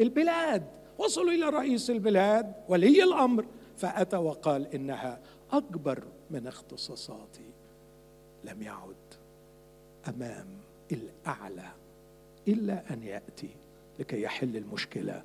[0.00, 0.66] البلاد.
[0.98, 3.46] وصلوا إلى رئيس البلاد ولي الأمر.
[3.76, 5.20] فأتى وقال إنها
[5.52, 7.47] أكبر من اختصاصاتي.
[8.48, 9.14] لم يعد
[10.08, 10.46] أمام
[10.92, 11.68] الأعلى
[12.48, 13.50] إلا أن يأتي
[13.98, 15.22] لكي يحل المشكلة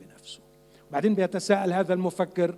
[0.00, 0.40] بنفسه.
[0.92, 2.54] بعدين بيتساءل هذا المفكر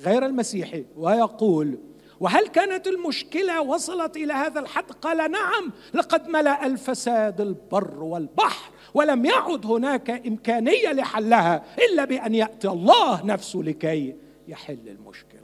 [0.00, 1.78] غير المسيحي ويقول
[2.20, 9.24] وهل كانت المشكلة وصلت إلى هذا الحد؟ قال نعم لقد ملأ الفساد البر والبحر ولم
[9.24, 14.16] يعد هناك إمكانية لحلها إلا بأن يأتي الله نفسه لكي
[14.48, 15.40] يحل المشكلة.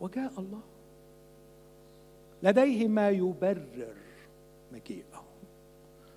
[0.00, 0.71] وجاء الله.
[2.42, 3.94] لديه ما يبرر
[4.72, 5.24] مجيئه.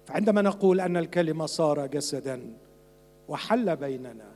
[0.06, 2.54] فعندما نقول أن الكلمة صار جسدا
[3.28, 4.36] وحل بيننا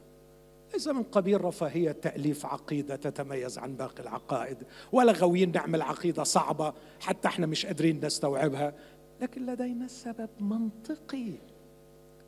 [0.74, 4.58] ليس من قبيل رفاهية تأليف عقيدة تتميز عن باقي العقائد.
[4.92, 8.74] ولا غاويين نعمل عقيدة صعبة حتى إحنا مش قادرين نستوعبها.
[9.22, 11.32] لكن لدينا سبب منطقي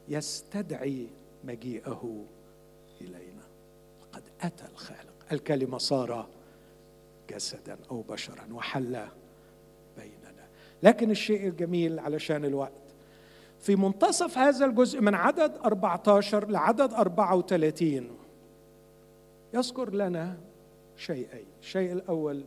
[0.08, 1.08] يستدعي
[1.44, 2.26] مجيئه
[3.02, 3.44] إلينا.
[4.12, 5.26] قد أتى الخالق.
[5.32, 6.28] الكلمة صار
[7.30, 9.08] جسدا أو بشرا وحل
[10.84, 12.82] لكن الشيء الجميل علشان الوقت.
[13.60, 18.10] في منتصف هذا الجزء من عدد 14 لعدد 34
[19.54, 20.38] يذكر لنا
[20.98, 21.46] شيئين.
[21.62, 22.44] الشيء الأول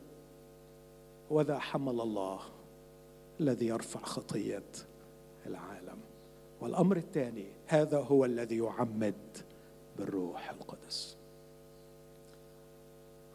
[1.30, 2.40] وذا حمل الله
[3.40, 4.62] الذي يرفع خطية
[5.46, 5.98] العالم.
[6.60, 9.14] والأمر الثاني هذا هو الذي يعمد
[9.98, 11.16] بالروح القدس.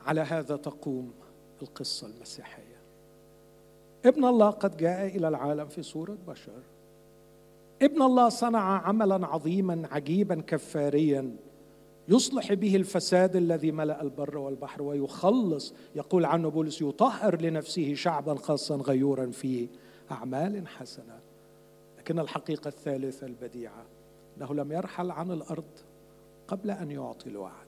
[0.06, 1.14] على هذا تقوم
[1.62, 2.69] القصة المسيحية.
[4.06, 6.62] ابن الله قد جاء إلى العالم في صورة بشر.
[7.82, 11.36] ابن الله صنع عملا عظيما عجيبا كفاريا.
[12.08, 18.76] يصلح به الفساد الذي ملأ البر والبحر ويخلص يقول عنه بولس يطهر لنفسه شعبا خاصا
[18.76, 19.68] غيورا في
[20.12, 21.20] أعمال حسنة.
[21.98, 23.86] لكن الحقيقة الثالثة البديعة
[24.38, 25.80] إنه لم يرحل عن الأرض
[26.48, 27.68] قبل أن يعطي الوعد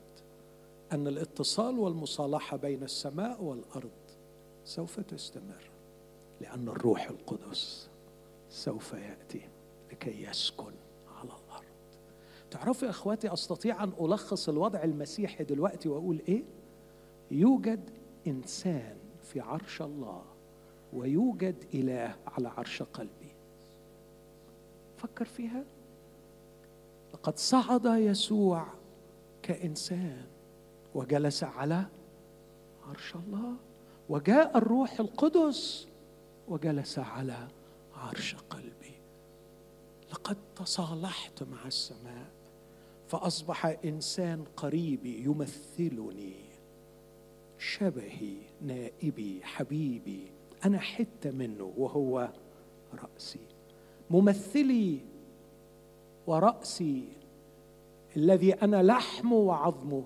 [0.91, 3.91] أن الاتصال والمصالحة بين السماء والأرض
[4.65, 5.70] سوف تستمر.
[6.41, 7.89] لأن الروح القدس
[8.49, 9.41] سوف يأتي
[9.91, 10.73] لكي يسكن
[11.17, 11.65] على الأرض.
[12.51, 16.43] تعرفوا يا إخواتي أستطيع أن ألخص الوضع المسيحي دلوقتي وأقول إيه؟
[17.31, 17.89] يوجد
[18.27, 20.23] إنسان في عرش الله
[20.93, 23.31] ويوجد إله على عرش قلبي.
[24.97, 25.63] فكر فيها.
[27.13, 28.67] لقد صعد يسوع
[29.43, 30.25] كإنسان
[30.95, 31.85] وجلس على
[32.89, 33.53] عرش الله
[34.09, 35.87] وجاء الروح القدس
[36.51, 37.47] وجلس على
[37.95, 39.01] عرش قلبي.
[40.11, 42.31] لقد تصالحت مع السماء
[43.07, 46.35] فأصبح إنسان قريبي يمثلني.
[47.57, 50.31] شبهي نائبي حبيبي
[50.65, 52.29] أنا حتة منه وهو
[52.93, 53.47] رأسي.
[54.09, 54.99] ممثلي
[56.27, 57.03] ورأسي
[58.17, 60.03] الذي أنا لحمه وعظمه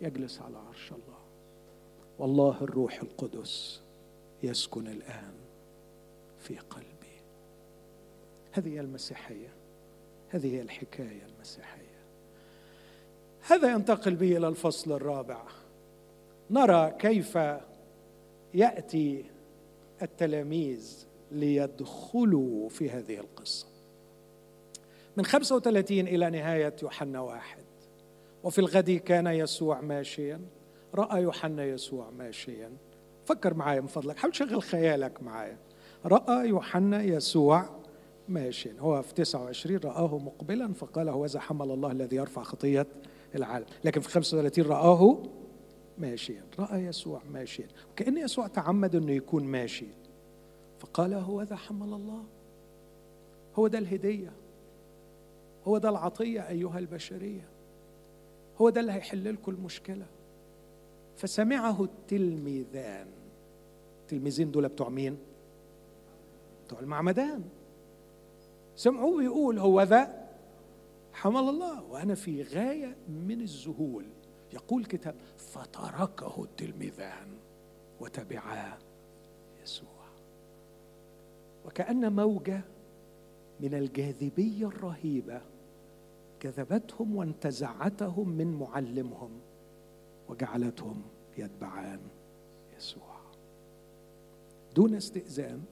[0.00, 1.24] يجلس على عرش الله.
[2.18, 3.82] والله الروح القدس
[4.42, 5.43] يسكن الآن.
[6.44, 6.94] في قلبي.
[8.52, 9.48] هذه هي المسيحية.
[10.28, 11.94] هذه هي الحكاية المسيحية.
[13.40, 15.42] هذا ينتقل به إلى الفصل الرابع.
[16.50, 17.38] نرى كيف
[18.54, 19.24] يأتي
[20.02, 23.66] التلاميذ ليدخلوا في هذه القصة.
[25.16, 27.64] من 35 إلى نهاية يوحنا واحد.
[28.44, 30.40] وفي الغد كان يسوع ماشيا.
[30.94, 32.70] رأى يوحنا يسوع ماشيا.
[33.26, 34.16] فكر معايا من فضلك.
[34.16, 35.58] حاول تشغل خيالك معايا.
[36.04, 37.68] رأى يوحنا يسوع
[38.28, 38.74] ماشيا.
[38.78, 42.86] هو في 29 رآه مقبلا فقال هوذا حمل الله الذي يرفع خطية
[43.34, 43.66] العالم.
[43.84, 45.22] لكن في 35 رآه
[45.98, 46.42] ماشيا.
[46.58, 47.68] رأى يسوع ماشيا.
[47.92, 49.86] وكأن يسوع تعمد أنه يكون ماشي.
[50.78, 52.22] فقال هو ذا حمل الله.
[53.56, 54.32] هو ده الهدية.
[55.66, 57.44] هو ده العطية أيها البشرية.
[58.60, 60.06] هو ده اللي هيحل لكم المشكلة.
[61.16, 63.06] فسمعه التلميذان.
[64.02, 65.16] التلميذين دول بتوع مين؟
[66.64, 67.44] بتوع المعمدان.
[68.76, 70.28] سمعوه بيقول هو ذا.
[71.12, 71.82] حمل الله.
[71.82, 74.04] وأنا في غاية من الذهول.
[74.52, 77.28] يقول كتاب فتركه التلميذان
[78.00, 78.78] وتبعا
[79.62, 79.88] يسوع.
[81.66, 82.60] وكأن موجة
[83.60, 85.40] من الجاذبية الرهيبة
[86.42, 89.30] جذبتهم وانتزعتهم من معلمهم
[90.28, 91.02] وجعلتهم
[91.38, 92.00] يتبعان
[92.76, 93.14] يسوع.
[94.74, 95.62] دون استئذان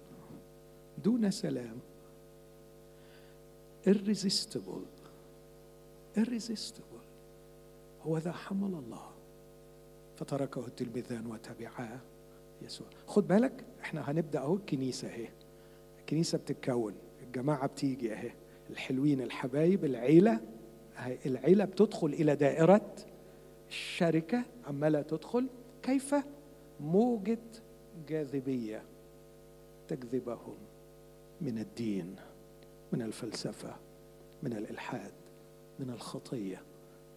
[1.05, 1.79] دون سلام.
[3.87, 4.87] Irresistible.
[6.17, 7.05] Irresistible.
[8.03, 9.11] هو ذا حمل الله.
[10.17, 11.99] فتركه التلميذان وتبعاه
[12.63, 12.87] يسوع.
[13.07, 15.29] خد بالك إحنا هنبدأ أهو الكنيسة أهي.
[16.01, 16.95] الكنيسة بتتكون
[17.27, 18.33] الجماعة بتيجي أهي.
[18.71, 20.41] الحلوين الحبايب العيلة
[20.99, 22.95] اهي العيلة بتدخل إلى دائرة
[23.69, 25.49] الشركة عماله تدخل
[25.83, 26.15] كيف؟
[26.81, 27.39] موجة
[28.09, 28.83] جاذبية
[29.89, 30.57] تجذبهم.
[31.43, 32.17] من الدين
[32.93, 33.77] من الفلسفة
[34.43, 35.13] من الإلحاد
[35.79, 36.63] من الخطية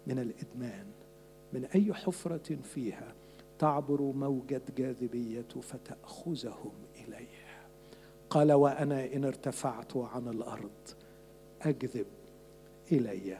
[0.06, 0.86] من الإدمان
[1.52, 3.14] من أي حفرة فيها
[3.58, 7.66] تعبر موجة جاذبية فتأخذهم اليها
[8.30, 10.70] قال وأنا إن ارتفعت عن الأرض
[11.62, 12.06] أجذب
[12.92, 13.38] إلي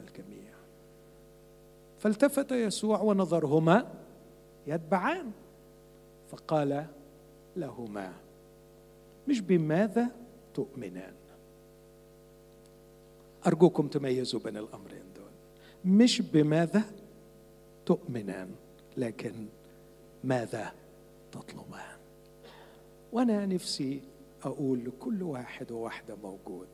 [0.00, 0.54] الجميع.
[1.98, 3.94] فالتفت يسوع ونظرهما
[4.66, 5.30] يتبعان
[6.30, 6.86] فقال
[7.56, 8.12] لهما
[9.28, 10.10] مش بماذا
[10.56, 11.14] تؤمنان.
[13.46, 15.30] أرجوكم تميزوا بين الأمرين دول.
[15.84, 16.82] مش بماذا
[17.86, 18.50] تؤمنان
[18.96, 19.46] لكن
[20.24, 20.72] ماذا
[21.32, 21.96] تطلبان.
[23.12, 24.00] وأنا نفسي
[24.42, 26.68] أقول لكل واحد وواحده موجود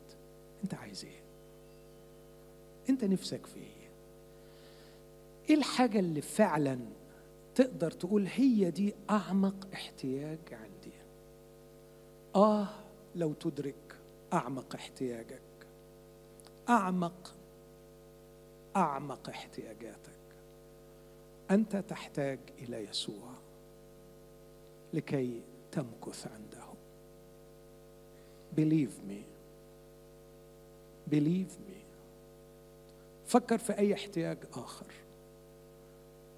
[0.63, 1.23] أنت عايز إيه؟
[2.89, 3.89] أنت نفسك في إيه؟
[5.49, 6.79] إيه الحاجة اللي فعلا
[7.55, 10.93] تقدر تقول هي دي أعمق احتياج عندي؟
[12.35, 12.67] آه
[13.15, 13.95] لو تدرك
[14.33, 15.41] أعمق احتياجك.
[16.69, 17.35] أعمق
[18.75, 20.13] أعمق احتياجاتك.
[21.51, 23.29] أنت تحتاج إلى يسوع
[24.93, 25.41] لكي
[25.71, 26.63] تمكث عنده.
[28.55, 29.23] Believe me.
[31.11, 31.83] Believe me.
[33.25, 34.93] فكر في أي احتياج آخر.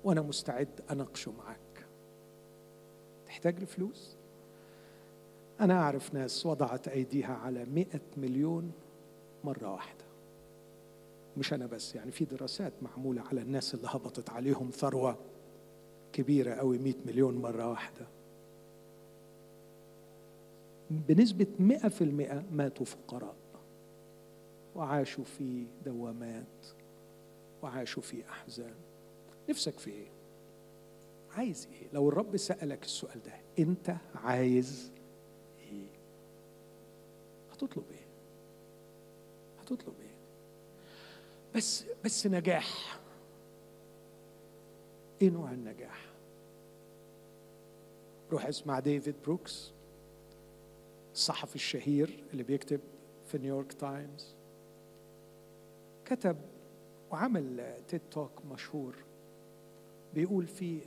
[0.03, 1.85] وأنا مستعد أناقشه معك.
[3.25, 4.17] تحتاج لفلوس؟
[5.61, 8.71] أنا أعرف ناس وضعت أيديها على مئة مليون
[9.43, 10.05] مرة واحدة
[11.37, 15.17] مش أنا بس يعني في دراسات معمولة على الناس اللي هبطت عليهم ثروة
[16.13, 18.07] كبيرة قوي 100 مليون مرة واحدة
[20.91, 22.01] بنسبة 100%
[22.51, 23.35] ماتوا فقراء
[24.75, 26.65] وعاشوا في دوامات
[27.61, 28.75] وعاشوا في أحزان
[29.49, 30.07] نفسك في إيه؟
[31.31, 34.91] عايز إيه؟ لو الرب سألك السؤال ده أنت عايز؟
[37.55, 38.05] هتطلب إيه؟
[39.61, 40.15] هتطلب إيه؟
[41.55, 42.99] بس بس نجاح
[45.21, 46.05] إيه نوع النجاح
[48.31, 49.71] روح اسمع ديفيد بروكس
[51.13, 52.79] الصحفي الشهير اللي بيكتب
[53.27, 54.35] في نيويورك تايمز
[56.05, 56.37] كتب
[57.11, 58.95] وعمل TED Talk مشهور
[60.13, 60.81] بيقول فيه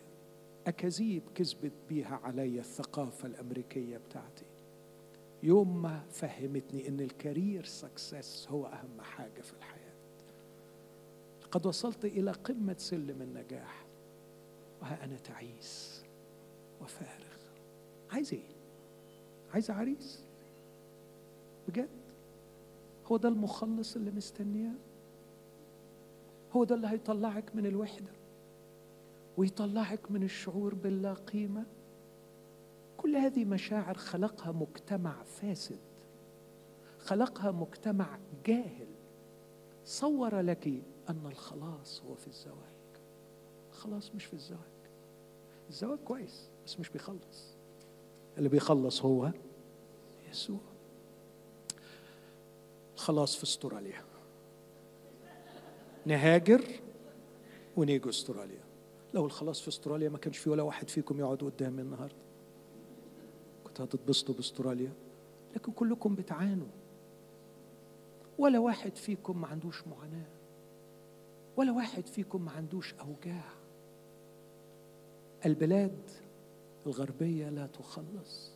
[0.66, 4.44] أكاذيب كدبت بيها عليا الثقافة الأمريكية بتاعتي
[5.42, 9.78] يوم ما فهمتني إن ال career success هو أهم حاجة في الحياة.
[11.50, 13.86] قد وصلت إلى قمة سلم النجاح
[14.82, 16.02] وها أنا تعيس
[16.80, 17.38] وفارغ.
[18.10, 18.48] عايز إيه؟
[19.54, 20.24] عايز عريس؟
[21.68, 21.88] بجد؟
[23.06, 24.74] هو ده المخلص اللي مستنياه؟
[26.52, 28.12] هو ده اللي هيطلعك من الوحدة؟
[29.36, 31.64] ويطلعك من الشعور باللا قيمة؟
[32.98, 35.78] كل هذه مشاعر خلقها مجتمع فاسد
[36.98, 38.88] خلقها مجتمع جاهل.
[39.84, 40.66] صور لك
[41.08, 42.78] أن الخلاص هو في الزواج.
[43.70, 44.60] الخلاص مش في الزواج.
[45.68, 47.56] الزواج كويس بس مش بيخلص.
[48.38, 49.32] اللي بيخلص هو
[50.30, 50.60] يسوع.
[52.94, 54.04] الخلاص في استراليا.
[56.06, 56.64] نهاجر
[57.76, 58.64] ونيجي استراليا.
[59.14, 62.27] لو الخلاص في استراليا ما كانش في ولا واحد فيكم يقعد قدامي النهارده.
[63.80, 64.92] هتتبسطوا باستراليا
[65.56, 66.66] لكن كلكم بتعانوا.
[68.38, 70.26] ولا واحد فيكم ما عندوش معاناة.
[71.56, 73.44] ولا واحد فيكم ما عندوش أوجاع.
[75.46, 76.10] البلاد
[76.86, 78.50] الغربية لا تخلص.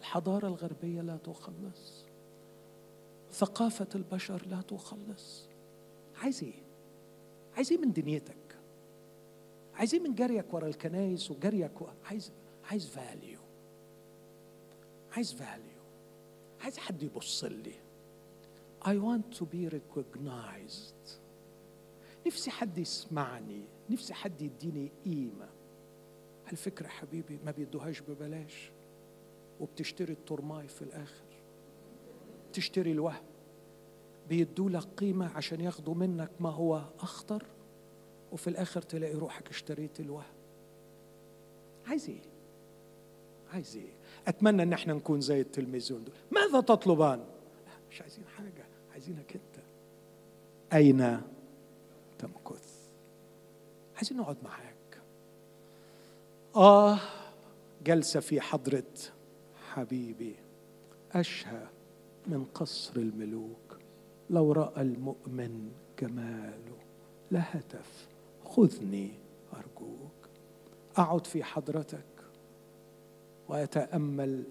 [0.00, 2.04] الحضارة الغربية لا تخلص.
[3.32, 5.48] ثقافة البشر لا تخلص.
[6.22, 6.62] عايز إيه؟
[7.56, 8.58] عايز إيه من دنيتك؟
[9.74, 11.86] عايز إيه من جريك ورا الكنايس وجريك و...
[12.04, 12.32] عايز
[12.70, 13.38] عايز value
[15.18, 15.82] عايز value
[16.60, 17.72] عايز حد يبص لي.
[18.84, 21.10] I want to be recognized.
[22.26, 23.62] نفسي حد يسمعني.
[23.90, 25.48] نفسي حد يديني قيمة.
[26.52, 28.70] الفكرة حبيبي ما بيدوهاش ببلاش.
[29.60, 31.26] وبتشتري الترماي في الآخر.
[32.52, 33.24] تشتري الوهم.
[34.28, 37.46] بيدوا لك قيمة عشان ياخدوا منك ما هو أخطر.
[38.32, 40.34] وفي الآخر تلاقي روحك اشتريت الوهم.
[41.86, 42.37] عايز إيه؟
[43.52, 43.92] عايز إيه؟
[44.28, 46.14] أتمنى إن إحنا نكون زي التلميذون دول.
[46.30, 47.24] ماذا تطلبان؟
[47.90, 49.64] مش عايزين حاجة عايزينك أنت.
[50.72, 51.20] أين
[52.18, 52.88] تمكث؟
[53.96, 55.00] عايزين نقعد معاك.
[56.56, 56.98] آه
[57.84, 58.84] جلسة في حضرة
[59.72, 60.34] حبيبي.
[61.12, 61.66] أشهى
[62.26, 63.78] من قصر الملوك.
[64.30, 66.78] لو رأى المؤمن جماله
[67.30, 68.08] لهتف
[68.44, 69.10] خذني
[69.52, 70.28] أرجوك.
[70.96, 72.17] أقعد في حضرتك.
[73.48, 74.44] وأتأمل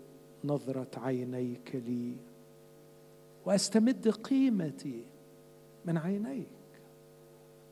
[0.44, 2.15] نظرة عينيك لي
[3.45, 5.03] وأستمد قيمتي
[5.86, 6.48] من عينيك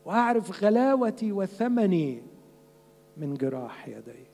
[0.06, 2.24] وأعرف غلاوتي وثمني
[3.18, 4.28] من جراح يديك.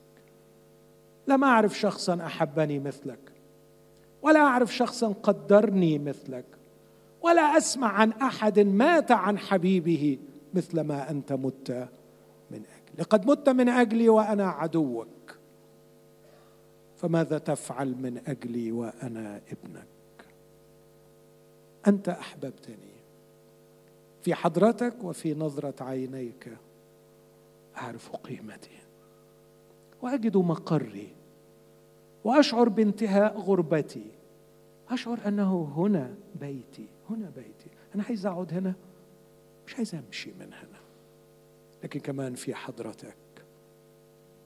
[1.27, 3.31] لم أعرف شخصا أحبني مثلك
[4.22, 6.45] ولا أعرف شخصا قدرني مثلك
[7.22, 10.18] ولا أسمع عن أحد مات عن حبيبه
[10.53, 11.89] مثل ما أنت مت
[12.51, 13.03] من أجلي.
[13.09, 15.30] قد مت من أجلي وأنا عدوك.
[17.01, 19.87] فماذا تفعل من أجلي وأنا ابنك؟
[21.87, 22.91] أنت أحببتني.
[24.21, 26.57] في حضرتك وفي نظرة عينيك
[27.77, 28.77] أعرف قيمتي.
[30.01, 31.13] وأجد مقري.
[32.23, 34.11] وأشعر بانتهاء غربتي.
[34.89, 37.69] أشعر أنه هنا بيتي هنا بيتي.
[37.95, 38.73] أنا عايز أقعد هنا
[39.67, 40.81] مش عايز أمشي من هنا.
[41.83, 43.17] لكن كمان في حضرتك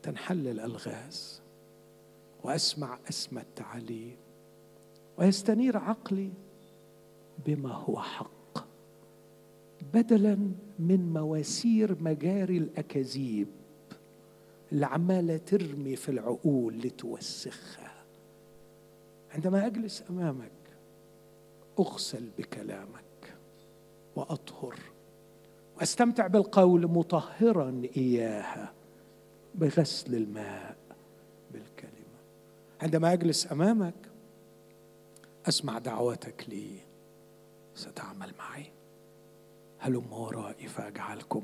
[0.04, 1.45] تنحل الألغاز.
[2.46, 4.18] وأسمع اسمى التعاليم
[5.18, 6.32] ويستنير عقلي
[7.46, 8.66] بما هو حق.
[9.94, 10.36] بدلا
[10.80, 13.48] من مواسير مجاري الأكاذيب
[14.72, 18.06] اللي عماله ترمي في العقول لتوسخها.
[19.32, 20.52] عندما أجلس أمامك
[21.80, 23.36] أغسل بكلامك
[24.16, 24.80] وأطهر
[25.78, 28.74] وأستمتع بالقول مطهرا إياها
[29.56, 30.85] بغسل الماء.
[32.82, 33.94] عندما أجلس أمامك
[35.48, 36.68] أسمع دعوتك لي.
[37.76, 38.66] ستعمل معي.
[39.80, 41.44] هلم ورائي فاجعلكم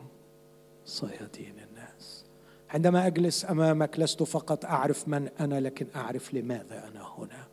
[0.86, 2.26] صيادين الناس؟
[2.70, 7.48] عندما أجلس أمامك لست فقط أعرف من أنا لكن أعرف لماذا أنا هنا.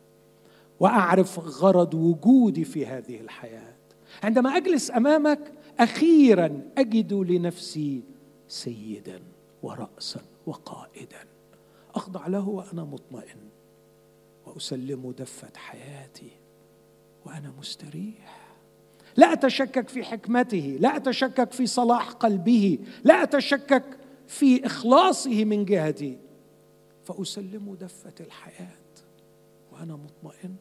[0.81, 3.75] وأعرف غرض وجودي في هذه الحياة.
[4.23, 8.03] عندما أجلس أمامك أخيرا أجد لنفسي
[8.49, 9.23] سيدا
[9.63, 11.27] وراسا وقائدا.
[11.95, 13.58] أخضع له وأنا مطمئن.
[14.59, 16.31] واسلم دفة حياتي
[17.27, 18.57] وأنا مستريح.
[19.17, 23.85] لا أتشكك في حكمته لا أتشكك في صلاح قلبه لا أتشكك
[24.27, 26.19] في إخلاصه من جهتي.
[27.05, 28.95] فأسلم دفة الحياة
[29.73, 30.55] وأنا مطمئن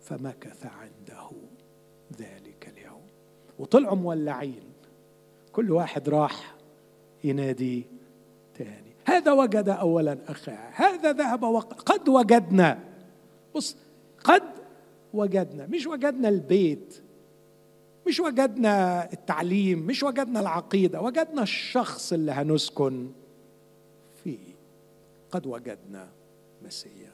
[0.00, 1.30] فمكث عنده
[2.18, 3.06] ذلك اليوم.
[3.58, 4.72] وطلعوا مولعين.
[5.52, 6.54] كل واحد راح
[7.24, 7.86] ينادي
[8.54, 8.92] تاني.
[9.04, 10.70] هذا وجد اولا أخاه.
[10.74, 11.74] هذا ذهب وق...
[11.74, 12.91] قد وجدنا.
[13.54, 13.76] بص
[14.24, 14.42] قد
[15.14, 17.02] وجدنا مش وجدنا البيت
[18.06, 23.10] مش وجدنا التعليم مش وجدنا العقيدة وجدنا الشخص اللي هنسكن
[24.24, 24.52] فيه.
[25.30, 26.08] قد وجدنا
[26.64, 27.12] مسيا.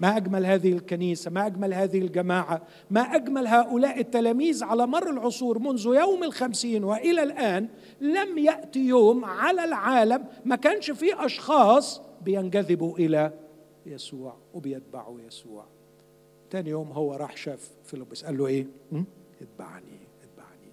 [0.00, 5.58] ما أجمل هذه الكنيسة ما أجمل هذه الجماعة ما أجمل هؤلاء التلاميذ على مر العصور
[5.58, 7.68] منذ يوم الخمسين وإلى الآن
[8.00, 13.32] لم يأتي يوم على العالم ما كانش فيه أشخاص بينجذبوا إلى
[13.86, 15.64] يسوع وبيتبعوا يسوع.
[16.50, 18.66] تاني يوم هو راح شاف فيلبس قال له إيه؟
[19.40, 20.72] اتبعني اتبعني.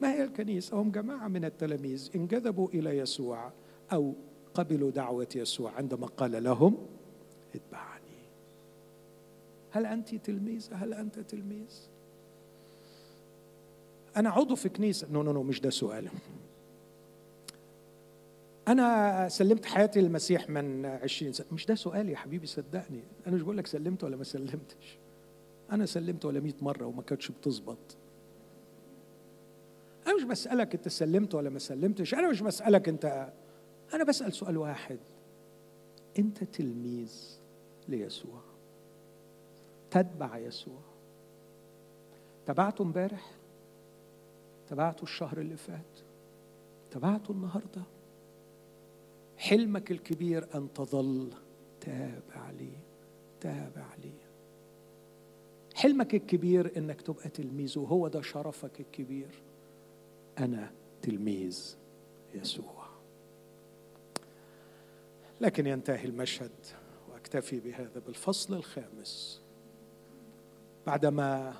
[0.00, 3.52] ما هي الكنيسة؟ هم جماعة من التلاميذ انجذبوا إلى يسوع
[3.92, 4.14] أو
[4.54, 6.76] قبلوا دعوة يسوع عندما قال لهم
[7.54, 8.00] اتبعني.
[9.70, 11.78] هل أنت تلميذ؟ هل أنت تلميذ؟
[14.16, 15.06] أنا عضو في كنيسة.
[15.12, 16.08] No no no مش ده سؤال
[18.70, 21.46] أنا سلمت حياتي للمسيح من عشرين سنة.
[21.52, 23.02] مش ده سؤال يا حبيبي؟ صدقني.
[23.26, 24.98] أنا مش بقول لك سلمت ولا ما سلمتش.
[25.72, 27.96] أنا سلمت ولا مئة مرة وما كانتش بتظبط.
[30.06, 32.14] أنا مش بسألك أنت سلمت ولا ما سلمتش.
[32.14, 33.32] أنا مش بسألك أنت
[33.94, 34.98] أنا بسأل سؤال واحد.
[36.18, 37.38] أنت تلميذ
[37.88, 38.40] ليسوع.
[39.90, 40.80] تتبع يسوع.
[42.46, 43.30] تبعته امبارح؟
[44.68, 46.00] تبعته الشهر اللي فات؟
[46.90, 47.82] تبعته النهارده؟
[49.40, 51.32] حلمك الكبير أن تظل.
[51.80, 52.72] تابع لي
[53.40, 54.12] تابع لي
[55.74, 59.42] حلمك الكبير إنك تبقى تلميذ وهو ده شرفك الكبير.
[60.38, 60.72] أنا
[61.02, 61.76] تلميذ
[62.34, 62.86] يسوع.
[65.40, 66.50] لكن ينتهي المشهد
[67.10, 69.42] وأكتفي بهذا بالفصل الخامس.
[70.86, 71.54] بعدما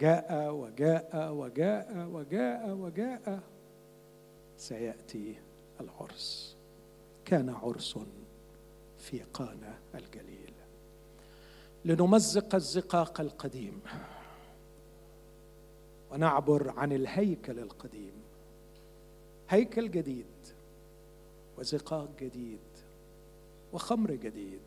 [0.00, 3.40] جاء وجاء وجاء وجاء وجاء
[4.56, 5.34] سيأتي
[5.80, 6.59] العرس.
[7.24, 7.98] كان عرس
[8.98, 10.52] في قانا الجليل.
[11.84, 13.80] لنمزق الزقاق القديم
[16.10, 18.12] ونعبر عن الهيكل القديم.
[19.48, 20.26] هيكل جديد
[21.58, 22.58] وزقاق جديد
[23.72, 24.60] وخمر جديد.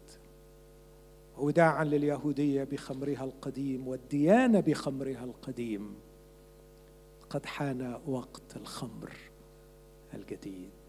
[1.38, 5.96] وداعا لليهودية بخمرها القديم والديانة بخمرها القديم.
[7.30, 9.12] قد حان وقت الخمر
[10.14, 10.83] الجديد.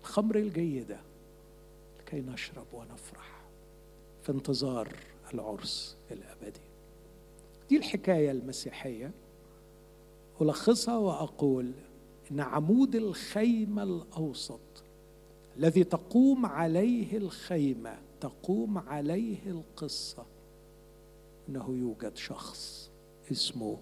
[0.00, 1.00] الخمر الجيدة
[2.00, 3.44] لكي نشرب ونفرح
[4.22, 4.96] في انتظار
[5.34, 6.60] العرس الأبدي.
[7.68, 9.10] دي الحكاية المسيحية.
[10.40, 11.72] ألخصها وأقول
[12.30, 14.60] إن عمود الخيمه الأوسط
[15.56, 20.26] الذي تقوم عليه الخيمة تقوم عليه القصة.
[21.48, 22.90] إنه يوجد شخص
[23.32, 23.78] اسمه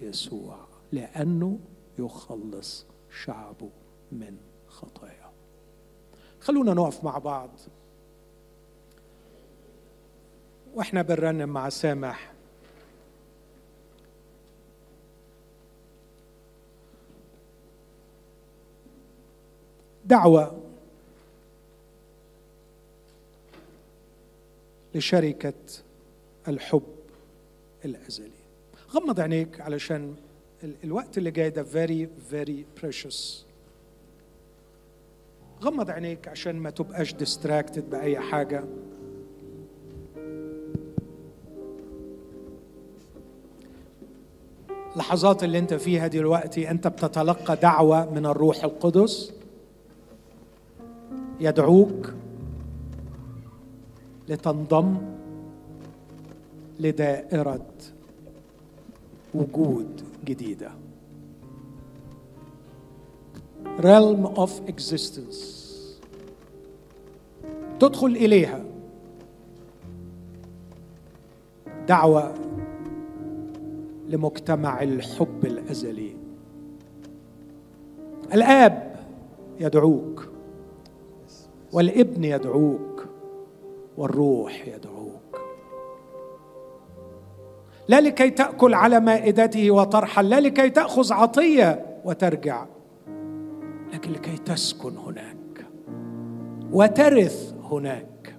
[0.00, 1.58] يسوع لأنه
[1.98, 2.86] يخلص
[3.24, 3.70] شعبه
[4.12, 4.36] من
[4.68, 5.19] خطاياه.
[6.40, 7.50] خلونا نقف مع بعض.
[10.74, 12.32] وإحنا بنرنم مع سامح.
[20.04, 20.60] دعوة
[24.94, 25.52] لشركة
[26.48, 26.82] الحب
[27.84, 28.30] الأزلي.
[28.90, 30.16] غمض عينيك علشان
[30.84, 33.49] الوقت اللي جاي ده very very precious.
[35.62, 38.64] غمض عينيك عشان ما تبقاش distracted بأي حاجة.
[44.92, 49.32] اللحظات اللي انت فيها دلوقتي انت بتتلقى دعوة من الروح القدس
[51.40, 52.12] يدعوك
[54.28, 54.96] لتنضم
[56.80, 57.66] لدائرة
[59.34, 60.70] وجود جديدة.
[63.80, 65.60] Realm of existence.
[67.80, 68.64] تدخل إليها.
[71.88, 72.34] دعوة
[74.08, 76.16] لمجتمع الحب الأزلي.
[78.34, 78.96] الآب
[79.60, 80.28] يدعوك.
[81.72, 83.06] والابن يدعوك.
[83.96, 85.40] والروح يدعوك.
[87.88, 92.66] لا لكي تأكل على مائدته وترحل لا لكي تأخذ عطية وترجع.
[94.00, 95.66] لكن لكي تسكن هناك
[96.72, 98.36] وترث هناك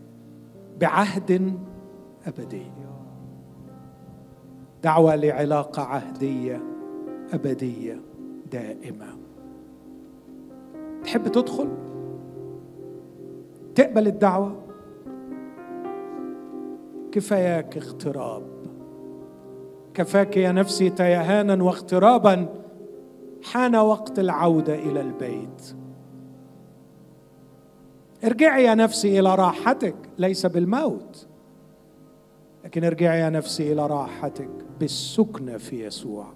[0.80, 1.58] بعهد
[2.28, 2.72] أبدي.
[4.84, 6.64] دعوة لعلاقة عهدية
[7.34, 8.02] أبدية
[8.52, 9.06] دائمة.
[11.04, 11.70] تحب تدخل؟
[13.76, 14.56] تقبل الدعوة؟
[17.12, 18.44] كفاياك اغتراب.
[19.94, 22.61] كفاك يا نفسي تيهانا واغترابا.
[23.44, 25.76] حان وقت العودة إلى البيت.
[28.24, 31.28] ارجعي يا نفسي إلى راحتك ليس بالموت.
[32.64, 34.50] لكن ارجعي يا نفسي إلى راحتك
[34.80, 36.34] بالسكنه في يسوع.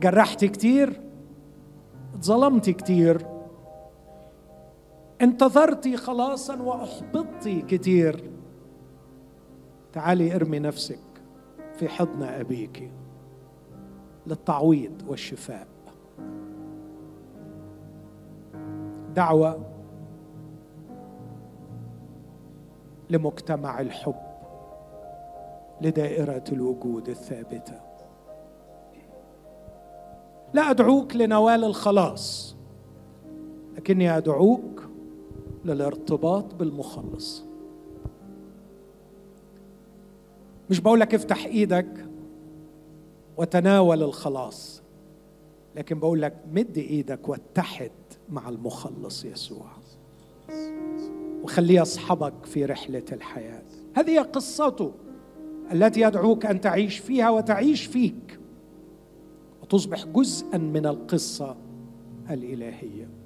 [0.00, 1.00] جرحت كتير
[2.20, 3.26] ظلمت كتير.
[5.22, 8.30] انتظرتي خلاصا وأحبطتي كتير.
[9.92, 10.98] تعالي ارمي نفسك
[11.74, 12.90] في حضن أبيك.
[14.26, 15.66] للتعويض والشفاء.
[19.14, 19.60] دعوة
[23.10, 24.14] لمجتمع الحب
[25.80, 27.80] لدائرة الوجود الثابتة.
[30.54, 32.56] لا أدعوك لنوال الخلاص
[33.76, 34.82] لكني أدعوك
[35.64, 37.44] للارتباط بالمخلص.
[40.70, 42.06] مش بقول لك افتح إيدك
[43.36, 44.82] وتناول الخلاص.
[45.76, 47.90] لكن بقول لك مد إيدك واتحد
[48.28, 49.66] مع المخلص يسوع.
[51.42, 53.62] وخليه يصحبك في رحلة الحياة.
[53.94, 54.92] هذه قصته
[55.72, 58.38] التي يدعوك أن تعيش فيها وتعيش فيك.
[59.62, 61.56] وتصبح جزءا من القصة
[62.30, 63.21] الإلهية.